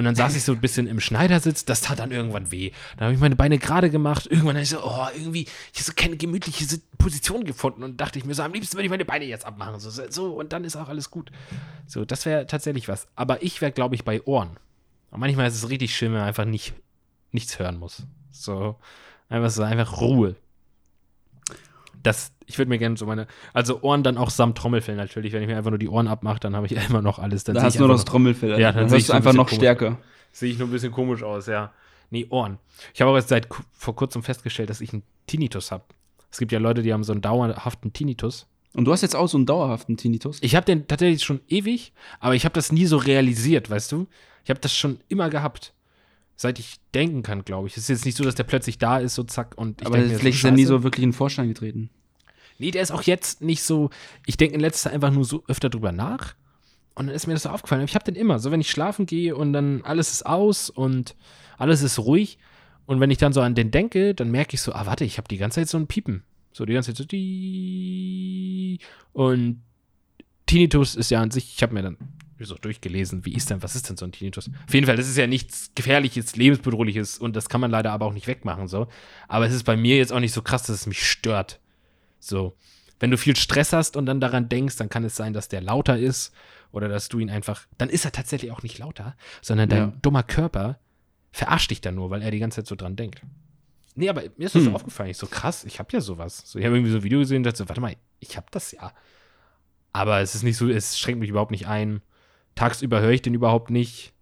[0.00, 2.72] und dann saß ich so ein bisschen im Schneidersitz, das tat dann irgendwann weh.
[2.96, 4.24] Dann habe ich meine Beine gerade gemacht.
[4.24, 8.00] Irgendwann habe ich so, oh, irgendwie, ich habe so keine gemütliche Sit- Position gefunden und
[8.00, 9.78] dachte ich mir so, am liebsten würde ich meine Beine jetzt abmachen.
[9.78, 11.30] So, so und dann ist auch alles gut.
[11.86, 13.08] So, das wäre tatsächlich was.
[13.14, 14.56] Aber ich wäre, glaube ich, bei Ohren.
[15.10, 16.72] Und manchmal ist es richtig schön, wenn man einfach nicht,
[17.30, 18.04] nichts hören muss.
[18.30, 18.76] So,
[19.28, 20.34] einfach so, einfach Ruhe.
[22.02, 25.32] Das, ich würde mir gerne so meine, also Ohren dann auch samt Trommelfell natürlich.
[25.32, 27.44] Wenn ich mir einfach nur die Ohren abmache, dann habe ich immer noch alles.
[27.44, 28.58] Dann Da hast du nur das Trommelfell.
[28.58, 29.98] Ja, dann dann hörst du ein einfach bisschen noch stärker.
[30.32, 31.72] Sehe ich nur ein bisschen komisch aus, ja.
[32.10, 32.58] Nee, Ohren.
[32.92, 35.84] Ich habe auch jetzt seit vor kurzem festgestellt, dass ich einen Tinnitus habe.
[36.30, 38.46] Es gibt ja Leute, die haben so einen dauerhaften Tinnitus.
[38.74, 40.38] Und du hast jetzt auch so einen dauerhaften Tinnitus.
[40.42, 44.06] Ich habe den tatsächlich schon ewig, aber ich habe das nie so realisiert, weißt du?
[44.44, 45.72] Ich habe das schon immer gehabt.
[46.42, 47.76] Seit ich denken kann, glaube ich.
[47.76, 49.98] Es ist jetzt nicht so, dass der plötzlich da ist, so zack, und ich aber
[49.98, 51.90] denk mir, vielleicht ist er nie so wirklich in den Vorstand getreten.
[52.58, 53.90] Nee, der ist auch jetzt nicht so.
[54.24, 56.36] Ich denke in letzter Zeit einfach nur so öfter drüber nach.
[56.94, 57.84] Und dann ist mir das so aufgefallen.
[57.84, 58.38] Ich habe den immer.
[58.38, 61.14] So, wenn ich schlafen gehe und dann alles ist aus und
[61.58, 62.38] alles ist ruhig.
[62.86, 65.18] Und wenn ich dann so an den denke, dann merke ich so, ah, warte, ich
[65.18, 66.22] habe die ganze Zeit so ein Piepen.
[66.52, 68.78] So die ganze Zeit so die.
[69.12, 69.60] Und
[70.46, 71.98] Tinnitus ist ja an sich, ich habe mir dann
[72.46, 74.50] so durchgelesen, wie ist denn, was ist denn so ein Tinnitus?
[74.66, 78.06] Auf jeden Fall, das ist ja nichts Gefährliches, Lebensbedrohliches und das kann man leider aber
[78.06, 78.88] auch nicht wegmachen, so.
[79.28, 81.60] Aber es ist bei mir jetzt auch nicht so krass, dass es mich stört.
[82.18, 82.54] So.
[82.98, 85.62] Wenn du viel Stress hast und dann daran denkst, dann kann es sein, dass der
[85.62, 86.32] lauter ist
[86.70, 89.92] oder dass du ihn einfach, dann ist er tatsächlich auch nicht lauter, sondern dein Ja.
[90.02, 90.78] dummer Körper
[91.32, 93.22] verarscht dich dann nur, weil er die ganze Zeit so dran denkt.
[93.94, 94.74] Nee, aber mir ist das so Hm.
[94.76, 95.10] aufgefallen.
[95.10, 96.42] Ich so, krass, ich habe ja sowas.
[96.44, 98.46] So, ich habe irgendwie so ein Video gesehen und dachte so, warte mal, ich habe
[98.50, 98.92] das ja.
[99.92, 102.02] Aber es ist nicht so, es schränkt mich überhaupt nicht ein.
[102.54, 104.12] Tagsüber höre ich den überhaupt nicht.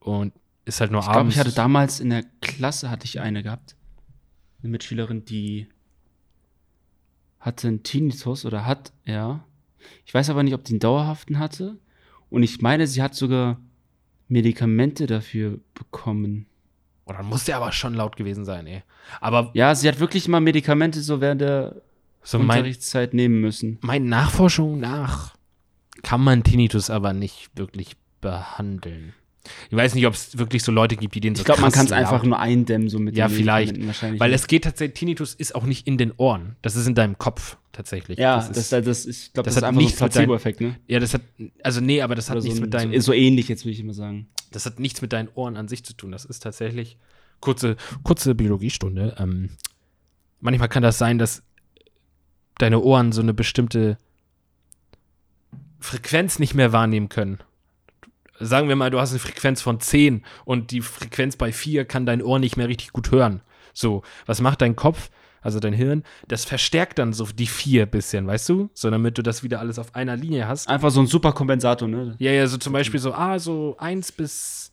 [0.00, 0.32] Und
[0.64, 1.34] ist halt nur Ich glaube, abends.
[1.34, 3.76] ich hatte damals in der Klasse hatte ich eine gehabt.
[4.62, 5.68] Eine Mitschülerin, die
[7.40, 9.44] hatte einen Tinnitus oder hat, ja.
[10.04, 11.78] Ich weiß aber nicht, ob die einen dauerhaften hatte.
[12.30, 13.60] Und ich meine, sie hat sogar
[14.28, 16.46] Medikamente dafür bekommen.
[17.06, 18.82] oh, dann muss der aber schon laut gewesen sein, ey.
[19.20, 21.82] Aber Ja, sie hat wirklich mal Medikamente so während der
[22.22, 23.78] so mein, Unterrichtszeit nehmen müssen.
[23.82, 25.34] meinen Nachforschungen nach
[26.02, 29.14] kann man Tinnitus aber nicht wirklich behandeln.
[29.70, 31.72] Ich weiß nicht, ob es wirklich so Leute gibt, die den so Ich glaube, man
[31.72, 33.84] kann es einfach nur eindämmen, so mit Ja, den vielleicht.
[33.86, 34.20] Wahrscheinlich.
[34.20, 36.54] Weil es geht tatsächlich, Tinnitus ist auch nicht in den Ohren.
[36.62, 38.18] Das ist in deinem Kopf tatsächlich.
[38.20, 40.14] ja, das ist, das, das, ich glaube, das das, hat einfach so ein nichts mit
[40.14, 40.76] deinem- Placebo-Effekt, ne?
[40.86, 41.22] ja, das hat,
[41.64, 43.64] also nee, aber das hat Oder nichts so, mit ein- deinen, so, so ähnlich, jetzt
[43.64, 44.28] will ich immer sagen.
[44.52, 46.12] das hat nichts mit deinen Ohren an sich zu tun.
[46.12, 46.96] Das ist tatsächlich
[47.40, 49.16] kurze, kurze Biologiestunde.
[49.18, 49.50] Ähm,
[50.40, 51.42] manchmal kann das sein, dass
[52.58, 53.98] deine Ohren so eine bestimmte
[55.82, 57.38] Frequenz nicht mehr wahrnehmen können.
[58.38, 62.06] Sagen wir mal, du hast eine Frequenz von 10 und die Frequenz bei 4 kann
[62.06, 63.42] dein Ohr nicht mehr richtig gut hören.
[63.72, 65.10] So, was macht dein Kopf?
[65.42, 68.70] also dein Hirn, das verstärkt dann so die vier bisschen, weißt du?
[68.72, 70.68] So, damit du das wieder alles auf einer Linie hast.
[70.68, 72.14] Einfach so ein Superkompensator, ne?
[72.18, 74.72] Ja, ja, so zum Beispiel so, ah, so eins bis,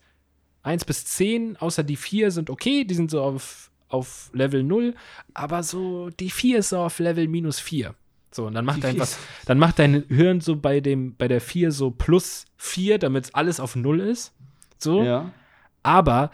[0.61, 4.93] eins bis zehn, außer die vier sind okay, die sind so auf, auf Level 0,
[5.33, 7.95] aber so die vier ist so auf Level minus vier.
[8.31, 9.07] So, und dann macht einfach,
[9.45, 13.59] dann macht dein Hirn so bei dem, bei der 4 so plus 4, damit alles
[13.59, 14.33] auf 0 ist.
[14.77, 15.03] So.
[15.03, 15.31] Ja.
[15.81, 16.31] Aber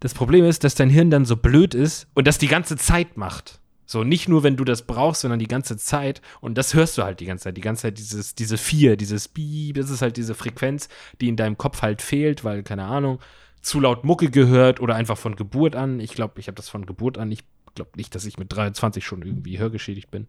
[0.00, 3.16] das Problem ist, dass dein Hirn dann so blöd ist und das die ganze Zeit
[3.16, 3.60] macht.
[3.86, 6.22] So, nicht nur, wenn du das brauchst, sondern die ganze Zeit.
[6.40, 7.56] Und das hörst du halt die ganze Zeit.
[7.56, 10.88] Die ganze Zeit dieses, diese vier, dieses Bieb, das ist halt diese Frequenz,
[11.20, 13.20] die in deinem Kopf halt fehlt, weil, keine Ahnung,
[13.60, 16.00] zu laut Mucke gehört oder einfach von Geburt an.
[16.00, 17.30] Ich glaube, ich habe das von Geburt an.
[17.30, 20.28] Ich glaube nicht, dass ich mit 23 schon irgendwie hörgeschädigt bin.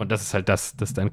[0.00, 1.10] Und das ist halt das, dass dein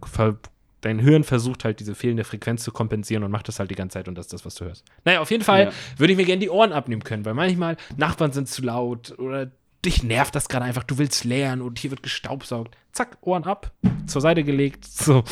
[0.79, 3.95] dein Hirn versucht halt diese fehlende Frequenz zu kompensieren und macht das halt die ganze
[3.95, 4.85] Zeit und das ist das, was du hörst.
[5.03, 5.71] Naja, auf jeden Fall ja.
[5.97, 9.51] würde ich mir gerne die Ohren abnehmen können, weil manchmal Nachbarn sind zu laut oder
[9.83, 12.77] dich nervt das gerade einfach, du willst leeren und hier wird gestaubsaugt.
[12.93, 13.73] Zack, Ohren ab,
[14.05, 15.25] zur Seite gelegt, so.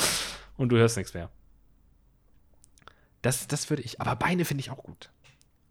[0.57, 1.29] Und du hörst nichts mehr.
[3.21, 5.11] Das, das würde ich, aber Beine finde ich auch gut.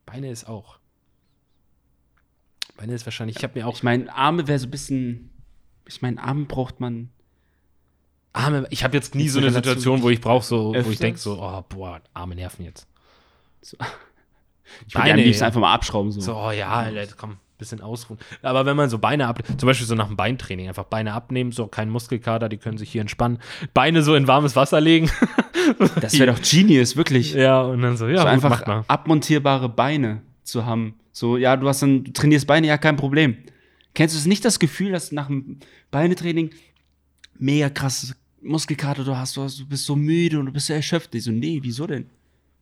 [0.06, 0.78] Beine ist auch.
[2.78, 3.76] Beine ist wahrscheinlich, ich habe mir auch.
[3.76, 5.30] Ich meine, Arme wäre so ein bisschen.
[5.86, 7.10] Ich meine, Arme braucht man
[8.34, 11.18] Arme, ich habe jetzt nie so eine Situation, wo ich brauche so, wo ich denke
[11.18, 12.86] so, oh, boah, Arme nerven jetzt.
[13.62, 13.76] So.
[14.88, 16.10] Ich würde am liebsten einfach mal abschrauben.
[16.10, 18.18] So, so oh ja, Alter, komm, bisschen ausruhen.
[18.42, 21.52] Aber wenn man so Beine ab, zum Beispiel so nach dem Beintraining, einfach Beine abnehmen,
[21.52, 23.38] so kein Muskelkater, die können sich hier entspannen.
[23.72, 25.10] Beine so in warmes Wasser legen.
[26.00, 27.34] das wäre doch genius, wirklich.
[27.34, 30.98] Ja, und dann so, ja, so gut, einfach abmontierbare Beine zu haben.
[31.12, 33.36] So, ja, du hast dann, du trainierst Beine, ja, kein Problem.
[33.94, 35.60] Kennst du es nicht das Gefühl, dass nach dem
[35.92, 36.50] Beinetraining
[37.38, 41.14] mega krass Muskelkater du hast, du bist so müde und du bist so erschöpft.
[41.14, 42.08] Ich so, nee, wieso denn?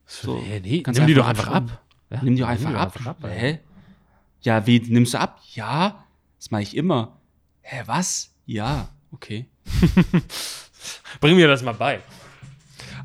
[0.06, 0.82] So, nee, nee.
[0.86, 1.82] nimm die doch einfach ab.
[2.10, 2.22] Ja?
[2.22, 2.94] Nimm die doch einfach, ab.
[2.94, 3.18] einfach ab.
[3.24, 3.60] Hä?
[4.42, 5.40] Ja, wie nimmst du ab?
[5.54, 6.04] Ja,
[6.38, 7.16] das mache ich immer.
[7.62, 8.34] Hä, was?
[8.46, 9.46] Ja, okay.
[11.20, 12.00] Bring mir das mal bei.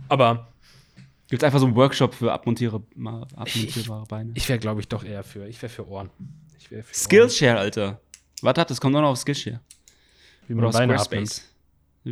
[0.09, 0.47] Aber
[1.29, 2.81] Gibt es einfach so einen Workshop für abmontiere,
[3.35, 4.31] abmontierbare Beine?
[4.33, 5.45] Ich wäre, glaube ich, doch eher für.
[5.45, 6.09] Ich wäre für Ohren.
[6.69, 7.99] Wär für Skillshare, Alter.
[8.41, 9.59] Warte ab, das kommt auch noch auf Skillshare.
[10.47, 11.41] Wie man Oder Beine abnimmt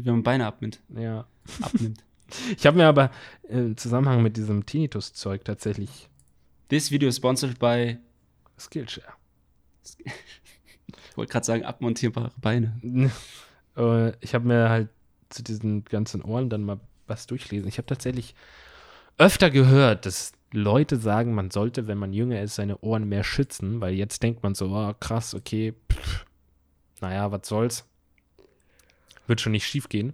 [0.03, 0.79] wenn man Beine abnimmt.
[0.95, 1.25] Ja.
[1.62, 2.03] Abnimmt.
[2.58, 3.12] ich habe mir aber
[3.47, 6.10] im Zusammenhang mit diesem Tinnitus-Zeug tatsächlich.
[6.69, 7.97] This video is sponsored by
[8.58, 9.13] Skillshare.
[10.05, 12.79] ich wollte gerade sagen, abmontierbare Beine.
[13.77, 14.88] Äh, ich habe mir halt
[15.27, 17.67] zu diesen ganzen Ohren dann mal was durchlesen.
[17.67, 18.34] Ich habe tatsächlich
[19.17, 23.81] öfter gehört, dass Leute sagen, man sollte, wenn man jünger ist, seine Ohren mehr schützen,
[23.81, 26.25] weil jetzt denkt man so, oh, krass, okay, pff,
[27.01, 27.86] naja, was soll's
[29.28, 30.14] wird schon nicht schief gehen.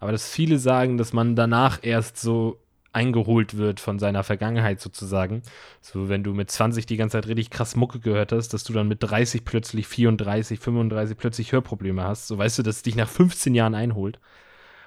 [0.00, 2.60] Aber dass viele sagen, dass man danach erst so
[2.92, 5.42] eingeholt wird von seiner Vergangenheit sozusagen.
[5.80, 8.72] So, wenn du mit 20 die ganze Zeit richtig krass Mucke gehört hast, dass du
[8.72, 12.28] dann mit 30 plötzlich 34, 35 plötzlich Hörprobleme hast.
[12.28, 14.18] So weißt du, dass es dich nach 15 Jahren einholt.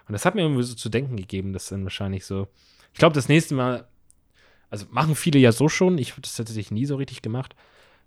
[0.08, 2.48] Und das hat mir irgendwie so zu denken gegeben, dass dann wahrscheinlich so.
[2.92, 3.88] Ich glaube, das nächste Mal,
[4.70, 7.56] also machen viele ja so schon, ich habe das tatsächlich nie so richtig gemacht,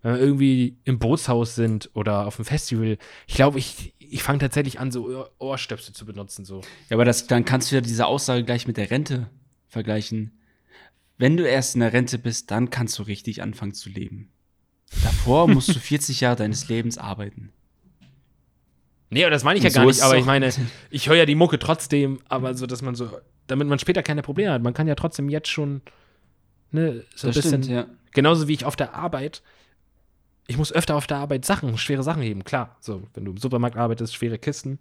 [0.05, 4.38] wenn wir irgendwie im Bootshaus sind oder auf dem Festival, ich glaube, ich, ich fange
[4.38, 6.45] tatsächlich an, so Ohrstöpsel zu benutzen.
[6.45, 6.61] So.
[6.90, 9.31] Ja, aber das, dann kannst du ja diese Aussage gleich mit der Rente
[9.67, 10.38] vergleichen.
[11.17, 14.31] Wenn du erst in der Rente bist, dann kannst du richtig anfangen zu leben.
[15.03, 17.55] Davor musst du 40 Jahre deines Lebens arbeiten.
[19.09, 20.51] Nee, aber das meine ich ja gar nicht, aber ich meine,
[20.90, 23.09] ich höre ja die Mucke trotzdem, aber so, dass man so,
[23.47, 24.62] damit man später keine Probleme hat.
[24.62, 25.81] Man kann ja trotzdem jetzt schon,
[26.73, 27.87] ne, so das ein bisschen, stimmt, ja.
[28.12, 29.43] genauso wie ich auf der Arbeit
[30.46, 32.76] ich muss öfter auf der Arbeit Sachen, schwere Sachen heben, klar.
[32.80, 34.78] So, wenn du im Supermarkt arbeitest, schwere Kisten.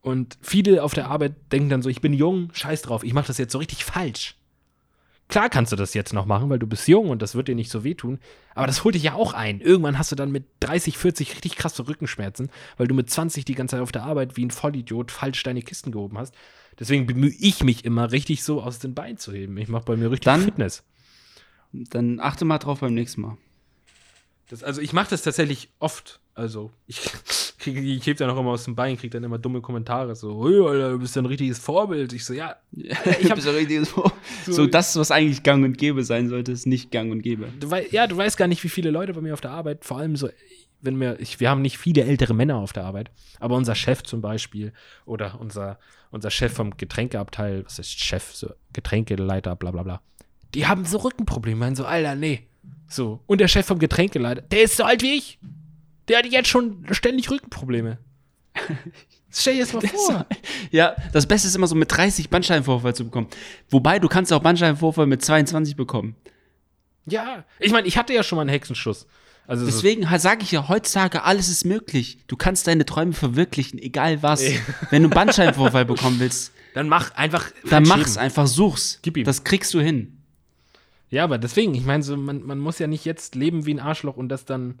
[0.00, 3.26] Und viele auf der Arbeit denken dann so, ich bin jung, scheiß drauf, ich mache
[3.26, 4.36] das jetzt so richtig falsch.
[5.28, 7.54] Klar kannst du das jetzt noch machen, weil du bist jung und das wird dir
[7.54, 8.18] nicht so wehtun.
[8.54, 9.60] Aber das holt dich ja auch ein.
[9.60, 12.48] Irgendwann hast du dann mit 30, 40 richtig krasse Rückenschmerzen,
[12.78, 15.60] weil du mit 20 die ganze Zeit auf der Arbeit wie ein Vollidiot falsch deine
[15.60, 16.34] Kisten gehoben hast.
[16.78, 19.58] Deswegen bemühe ich mich immer, richtig so aus den Beinen zu heben.
[19.58, 20.82] Ich mache bei mir richtig dann, Fitness.
[21.72, 23.36] Dann achte mal drauf beim nächsten Mal.
[24.48, 26.20] Das, also ich mache das tatsächlich oft.
[26.34, 27.00] Also ich
[27.58, 30.40] kriege, ich heb dann auch immer aus dem Bein, kriege dann immer dumme Kommentare so,
[30.66, 32.12] Alter, du bist ja ein richtiges Vorbild.
[32.12, 34.14] Ich so, ja, ich habe so ein richtiges Vorbild.
[34.46, 37.48] So, so, das, was eigentlich Gang und Gäbe sein sollte, ist nicht Gang und Gäbe.
[37.60, 39.84] Du wei ja, du weißt gar nicht, wie viele Leute bei mir auf der Arbeit,
[39.84, 40.30] vor allem so,
[40.80, 44.02] wenn wir, ich, wir haben nicht viele ältere Männer auf der Arbeit, aber unser Chef
[44.02, 44.72] zum Beispiel
[45.04, 45.78] oder unser,
[46.10, 50.00] unser Chef vom Getränkeabteil, was ist Chef, so Getränkeleiter, bla bla bla,
[50.54, 52.46] die haben so Rückenprobleme, meinen so, Alter, nee,
[52.88, 53.20] So.
[53.26, 55.38] Und der Chef vom Getränkelader, der ist so alt wie ich.
[56.08, 57.98] Der hat jetzt schon ständig Rückenprobleme.
[59.30, 60.26] Stell dir das mal vor.
[60.70, 63.28] ja, das Beste ist immer so mit 30 Bandscheibenvorfall zu bekommen.
[63.68, 66.16] Wobei, du kannst auch Bandscheibenvorfall mit 22 bekommen.
[67.04, 69.06] Ja, ich meine, ich hatte ja schon mal einen Hexenschuss.
[69.46, 72.18] Also Deswegen sage ich ja heutzutage, alles ist möglich.
[72.26, 74.42] Du kannst deine Träume verwirklichen, egal was.
[74.90, 77.50] Wenn du einen Bandscheibenvorfall bekommen willst, dann mach einfach.
[77.68, 78.98] Dann mach's einfach, such's.
[79.00, 79.24] Gib ihm.
[79.24, 80.17] Das kriegst du hin.
[81.10, 83.80] Ja, aber deswegen, ich meine, so, man, man muss ja nicht jetzt leben wie ein
[83.80, 84.78] Arschloch und das dann.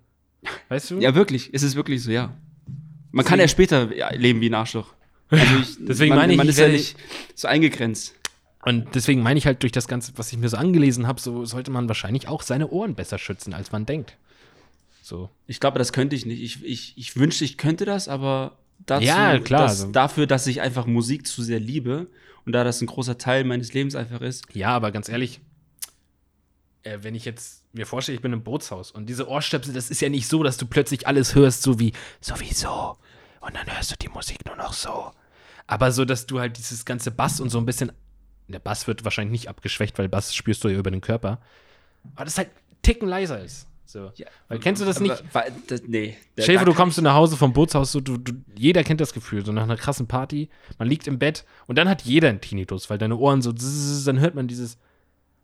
[0.68, 0.98] Weißt du?
[0.98, 1.50] Ja, wirklich.
[1.52, 2.26] Es ist wirklich so, ja.
[2.26, 3.28] Man deswegen.
[3.28, 3.86] kann ja später
[4.16, 4.94] leben wie ein Arschloch.
[5.30, 6.96] Also ich, deswegen man, meine ich, man ist ja nicht
[7.34, 8.14] so eingegrenzt.
[8.64, 11.44] Und deswegen meine ich halt durch das Ganze, was ich mir so angelesen habe, so
[11.44, 14.16] sollte man wahrscheinlich auch seine Ohren besser schützen, als man denkt.
[15.00, 15.30] So.
[15.46, 16.42] Ich glaube, das könnte ich nicht.
[16.42, 19.62] Ich, ich, ich wünschte, ich könnte das, aber dazu, ja, klar.
[19.62, 19.92] Dass, also.
[19.92, 22.08] Dafür, dass ich einfach Musik zu sehr liebe
[22.44, 24.44] und da das ein großer Teil meines Lebens einfach ist.
[24.52, 25.40] Ja, aber ganz ehrlich,
[26.82, 30.00] äh, wenn ich jetzt mir vorstelle, ich bin im Bootshaus und diese Ohrstöpsel, das ist
[30.00, 32.96] ja nicht so, dass du plötzlich alles hörst, so wie sowieso.
[33.40, 35.12] Und dann hörst du die Musik nur noch so.
[35.66, 37.92] Aber so, dass du halt dieses ganze Bass und so ein bisschen.
[38.48, 41.40] Der Bass wird wahrscheinlich nicht abgeschwächt, weil Bass spürst du ja über den Körper.
[42.14, 42.48] Aber das halt
[42.82, 43.66] ticken leiser ist.
[43.84, 44.12] So.
[44.16, 45.22] Ja, Weil kennst du das nicht?
[45.32, 46.16] Weil, das, nee.
[46.38, 49.52] Schäfer, du kommst nach Hause vom Bootshaus, so, du, du, jeder kennt das Gefühl, so
[49.52, 52.98] nach einer krassen Party, man liegt im Bett und dann hat jeder einen Tinnitus, weil
[52.98, 54.76] deine Ohren so, dann hört man dieses,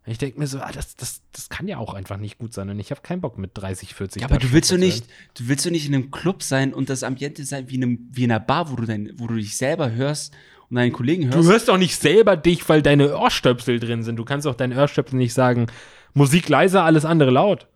[0.07, 2.69] ich denke mir so, ah, das, das, das kann ja auch einfach nicht gut sein.
[2.69, 5.47] Und ich habe keinen Bock mit 30, 40 Ja, aber du willst du nicht, du
[5.47, 8.25] willst du nicht in einem Club sein und das Ambiente sein wie in, einem, wie
[8.25, 10.33] in einer Bar, wo du, dein, wo du dich selber hörst
[10.69, 11.37] und deinen Kollegen hörst.
[11.37, 14.17] Du hörst doch nicht selber dich, weil deine Ohrstöpsel drin sind.
[14.17, 15.67] Du kannst auch deinen Ohrstöpsel nicht sagen,
[16.13, 17.67] Musik leiser, alles andere laut.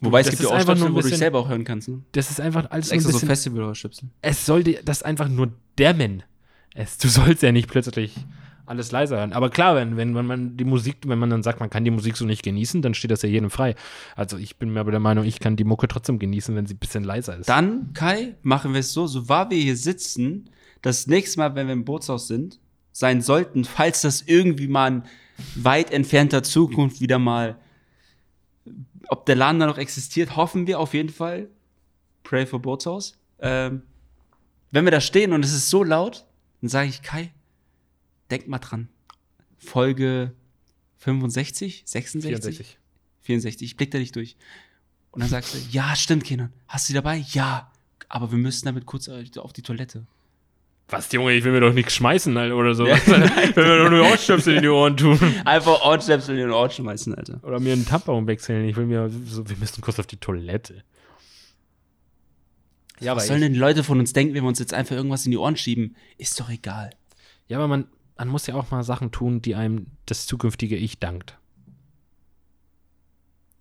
[0.00, 1.88] Wobei es gibt ja Ohrstöpsel, wo du dich selber auch hören kannst.
[1.88, 2.02] Ne?
[2.12, 4.08] Das ist einfach alles extra so Festival-Ohrstöpsel.
[4.22, 6.22] Es sollte das einfach nur dämmen.
[6.74, 8.14] Es, du sollst ja nicht plötzlich
[8.66, 9.32] alles leiser hören.
[9.32, 12.16] Aber klar, wenn, wenn, man die Musik, wenn man dann sagt, man kann die Musik
[12.16, 13.74] so nicht genießen, dann steht das ja jedem frei.
[14.16, 16.74] Also ich bin mir aber der Meinung, ich kann die Mucke trotzdem genießen, wenn sie
[16.74, 17.48] ein bisschen leiser ist.
[17.48, 20.50] Dann, Kai, machen wir es so, so wahr wir hier sitzen,
[20.82, 22.58] das nächste Mal, wenn wir im Bootshaus sind,
[22.92, 25.02] sein sollten, falls das irgendwie mal in
[25.56, 27.58] weit entfernter Zukunft wieder mal,
[29.08, 31.48] ob der Laden da noch existiert, hoffen wir auf jeden Fall.
[32.22, 33.18] Pray for Bootshaus.
[33.40, 33.82] Ähm,
[34.70, 36.26] wenn wir da stehen und es ist so laut,
[36.60, 37.32] dann sage ich, Kai,
[38.34, 38.88] denk mal dran.
[39.56, 40.32] Folge
[40.98, 42.28] 65, 66?
[42.28, 42.78] 64.
[43.22, 44.36] 64, ich blick da nicht durch.
[45.10, 46.52] Und dann sagst du, ja, stimmt, Kenan.
[46.66, 47.24] Hast du die dabei?
[47.28, 47.70] Ja.
[48.08, 50.06] Aber wir müssen damit kurz auf die Toilette.
[50.88, 52.86] Was, Junge, ich will mir doch nichts schmeißen, Alter, oder so.
[52.86, 55.18] Ich will mir doch nur Ohrstöpsel in die Ohren tun.
[55.44, 57.40] Einfach Ohrstöpsel in die Ohren schmeißen, Alter.
[57.42, 58.68] Oder mir einen Tampon wechseln.
[58.68, 60.84] Ich will mir so, wir müssen kurz auf die Toilette.
[63.00, 65.30] Ja, Was sollen denn Leute von uns denken, wenn wir uns jetzt einfach irgendwas in
[65.30, 65.96] die Ohren schieben?
[66.18, 66.90] Ist doch egal.
[67.48, 70.98] Ja, aber man, man muss ja auch mal Sachen tun, die einem das zukünftige Ich
[70.98, 71.38] dankt.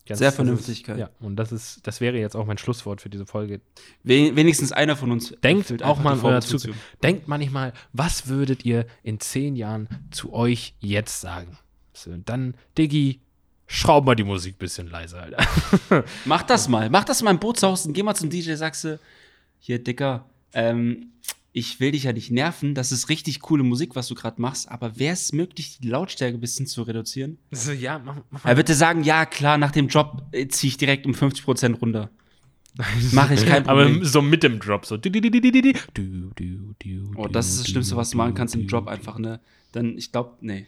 [0.06, 0.86] Ganz Sehr vernünftig.
[0.86, 3.62] Ja, und das ist, das wäre jetzt auch mein Schlusswort für diese Folge.
[4.04, 6.80] Wenigstens einer von uns denkt auch mal Zukunft.
[7.02, 11.58] Denkt manchmal, was würdet ihr in zehn Jahren zu euch jetzt sagen?
[11.94, 13.22] So, dann, Diggi,
[13.66, 16.04] schraub mal die Musik ein bisschen leiser, Alter.
[16.26, 16.89] Mach das mal.
[16.89, 19.00] Mach das mal im Bootshaus und geh mal zum DJ, du,
[19.60, 21.12] hier, Dicker, ähm,
[21.56, 24.70] ich will dich ja nicht nerven, das ist richtig coole Musik, was du gerade machst,
[24.70, 27.38] aber wäre es möglich, die Lautstärke ein bisschen zu reduzieren?
[27.52, 30.78] So, ja, mach, mach Er würde sagen, ja, klar, nach dem Job äh, ziehe ich
[30.78, 32.10] direkt um 50% runter.
[33.12, 33.98] Mache ich kein Problem.
[33.98, 34.96] Aber so mit dem Drop, so.
[34.96, 34.98] Oh,
[37.28, 39.39] das ist das Schlimmste, was du machen kannst im Drop einfach, ne?
[39.74, 40.66] Dann, ich glaube, nee.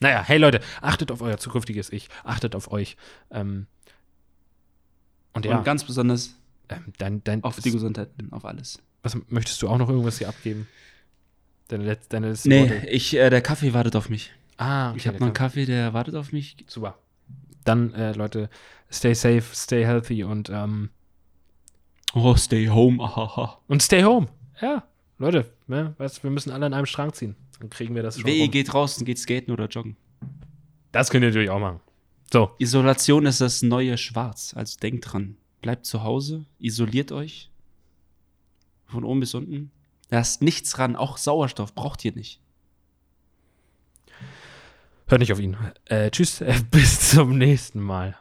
[0.00, 2.96] Naja, hey Leute, achtet auf euer zukünftiges Ich, achtet auf euch.
[3.30, 3.68] Ähm,
[5.34, 5.62] und, und ja.
[5.62, 6.34] ganz besonders
[6.76, 8.80] ähm, dein, dein, auf die Gesundheit, auf alles.
[9.02, 10.68] Was möchtest du auch noch irgendwas hier abgeben?
[11.68, 12.86] Deine, letzte, deine letzte Nee, Worte?
[12.88, 14.32] ich, äh, der Kaffee wartet auf mich.
[14.58, 16.56] Ah, okay, ich habe noch einen Kaffee, der wartet auf mich.
[16.66, 16.98] Super.
[17.64, 18.48] Dann, äh, Leute,
[18.90, 20.90] stay safe, stay healthy und ähm,
[22.14, 23.58] Oh, stay home, ahaha.
[23.68, 24.28] Und stay home.
[24.60, 24.84] Ja,
[25.18, 27.36] Leute, ne, weißt, wir müssen alle an einem Strang ziehen.
[27.58, 28.26] Dann kriegen wir das schon.
[28.26, 29.96] Wehe, geht draußen, geht skaten oder joggen.
[30.92, 31.80] Das könnt ihr natürlich auch machen.
[32.32, 32.50] So.
[32.58, 37.50] Isolation ist das neue Schwarz, also denkt dran bleibt zu Hause, isoliert euch
[38.86, 39.70] von oben bis unten.
[40.10, 42.40] Da ist nichts ran, auch Sauerstoff braucht ihr nicht.
[45.06, 45.56] Hört nicht auf ihn.
[45.86, 48.16] Äh, tschüss, äh, bis zum nächsten Mal.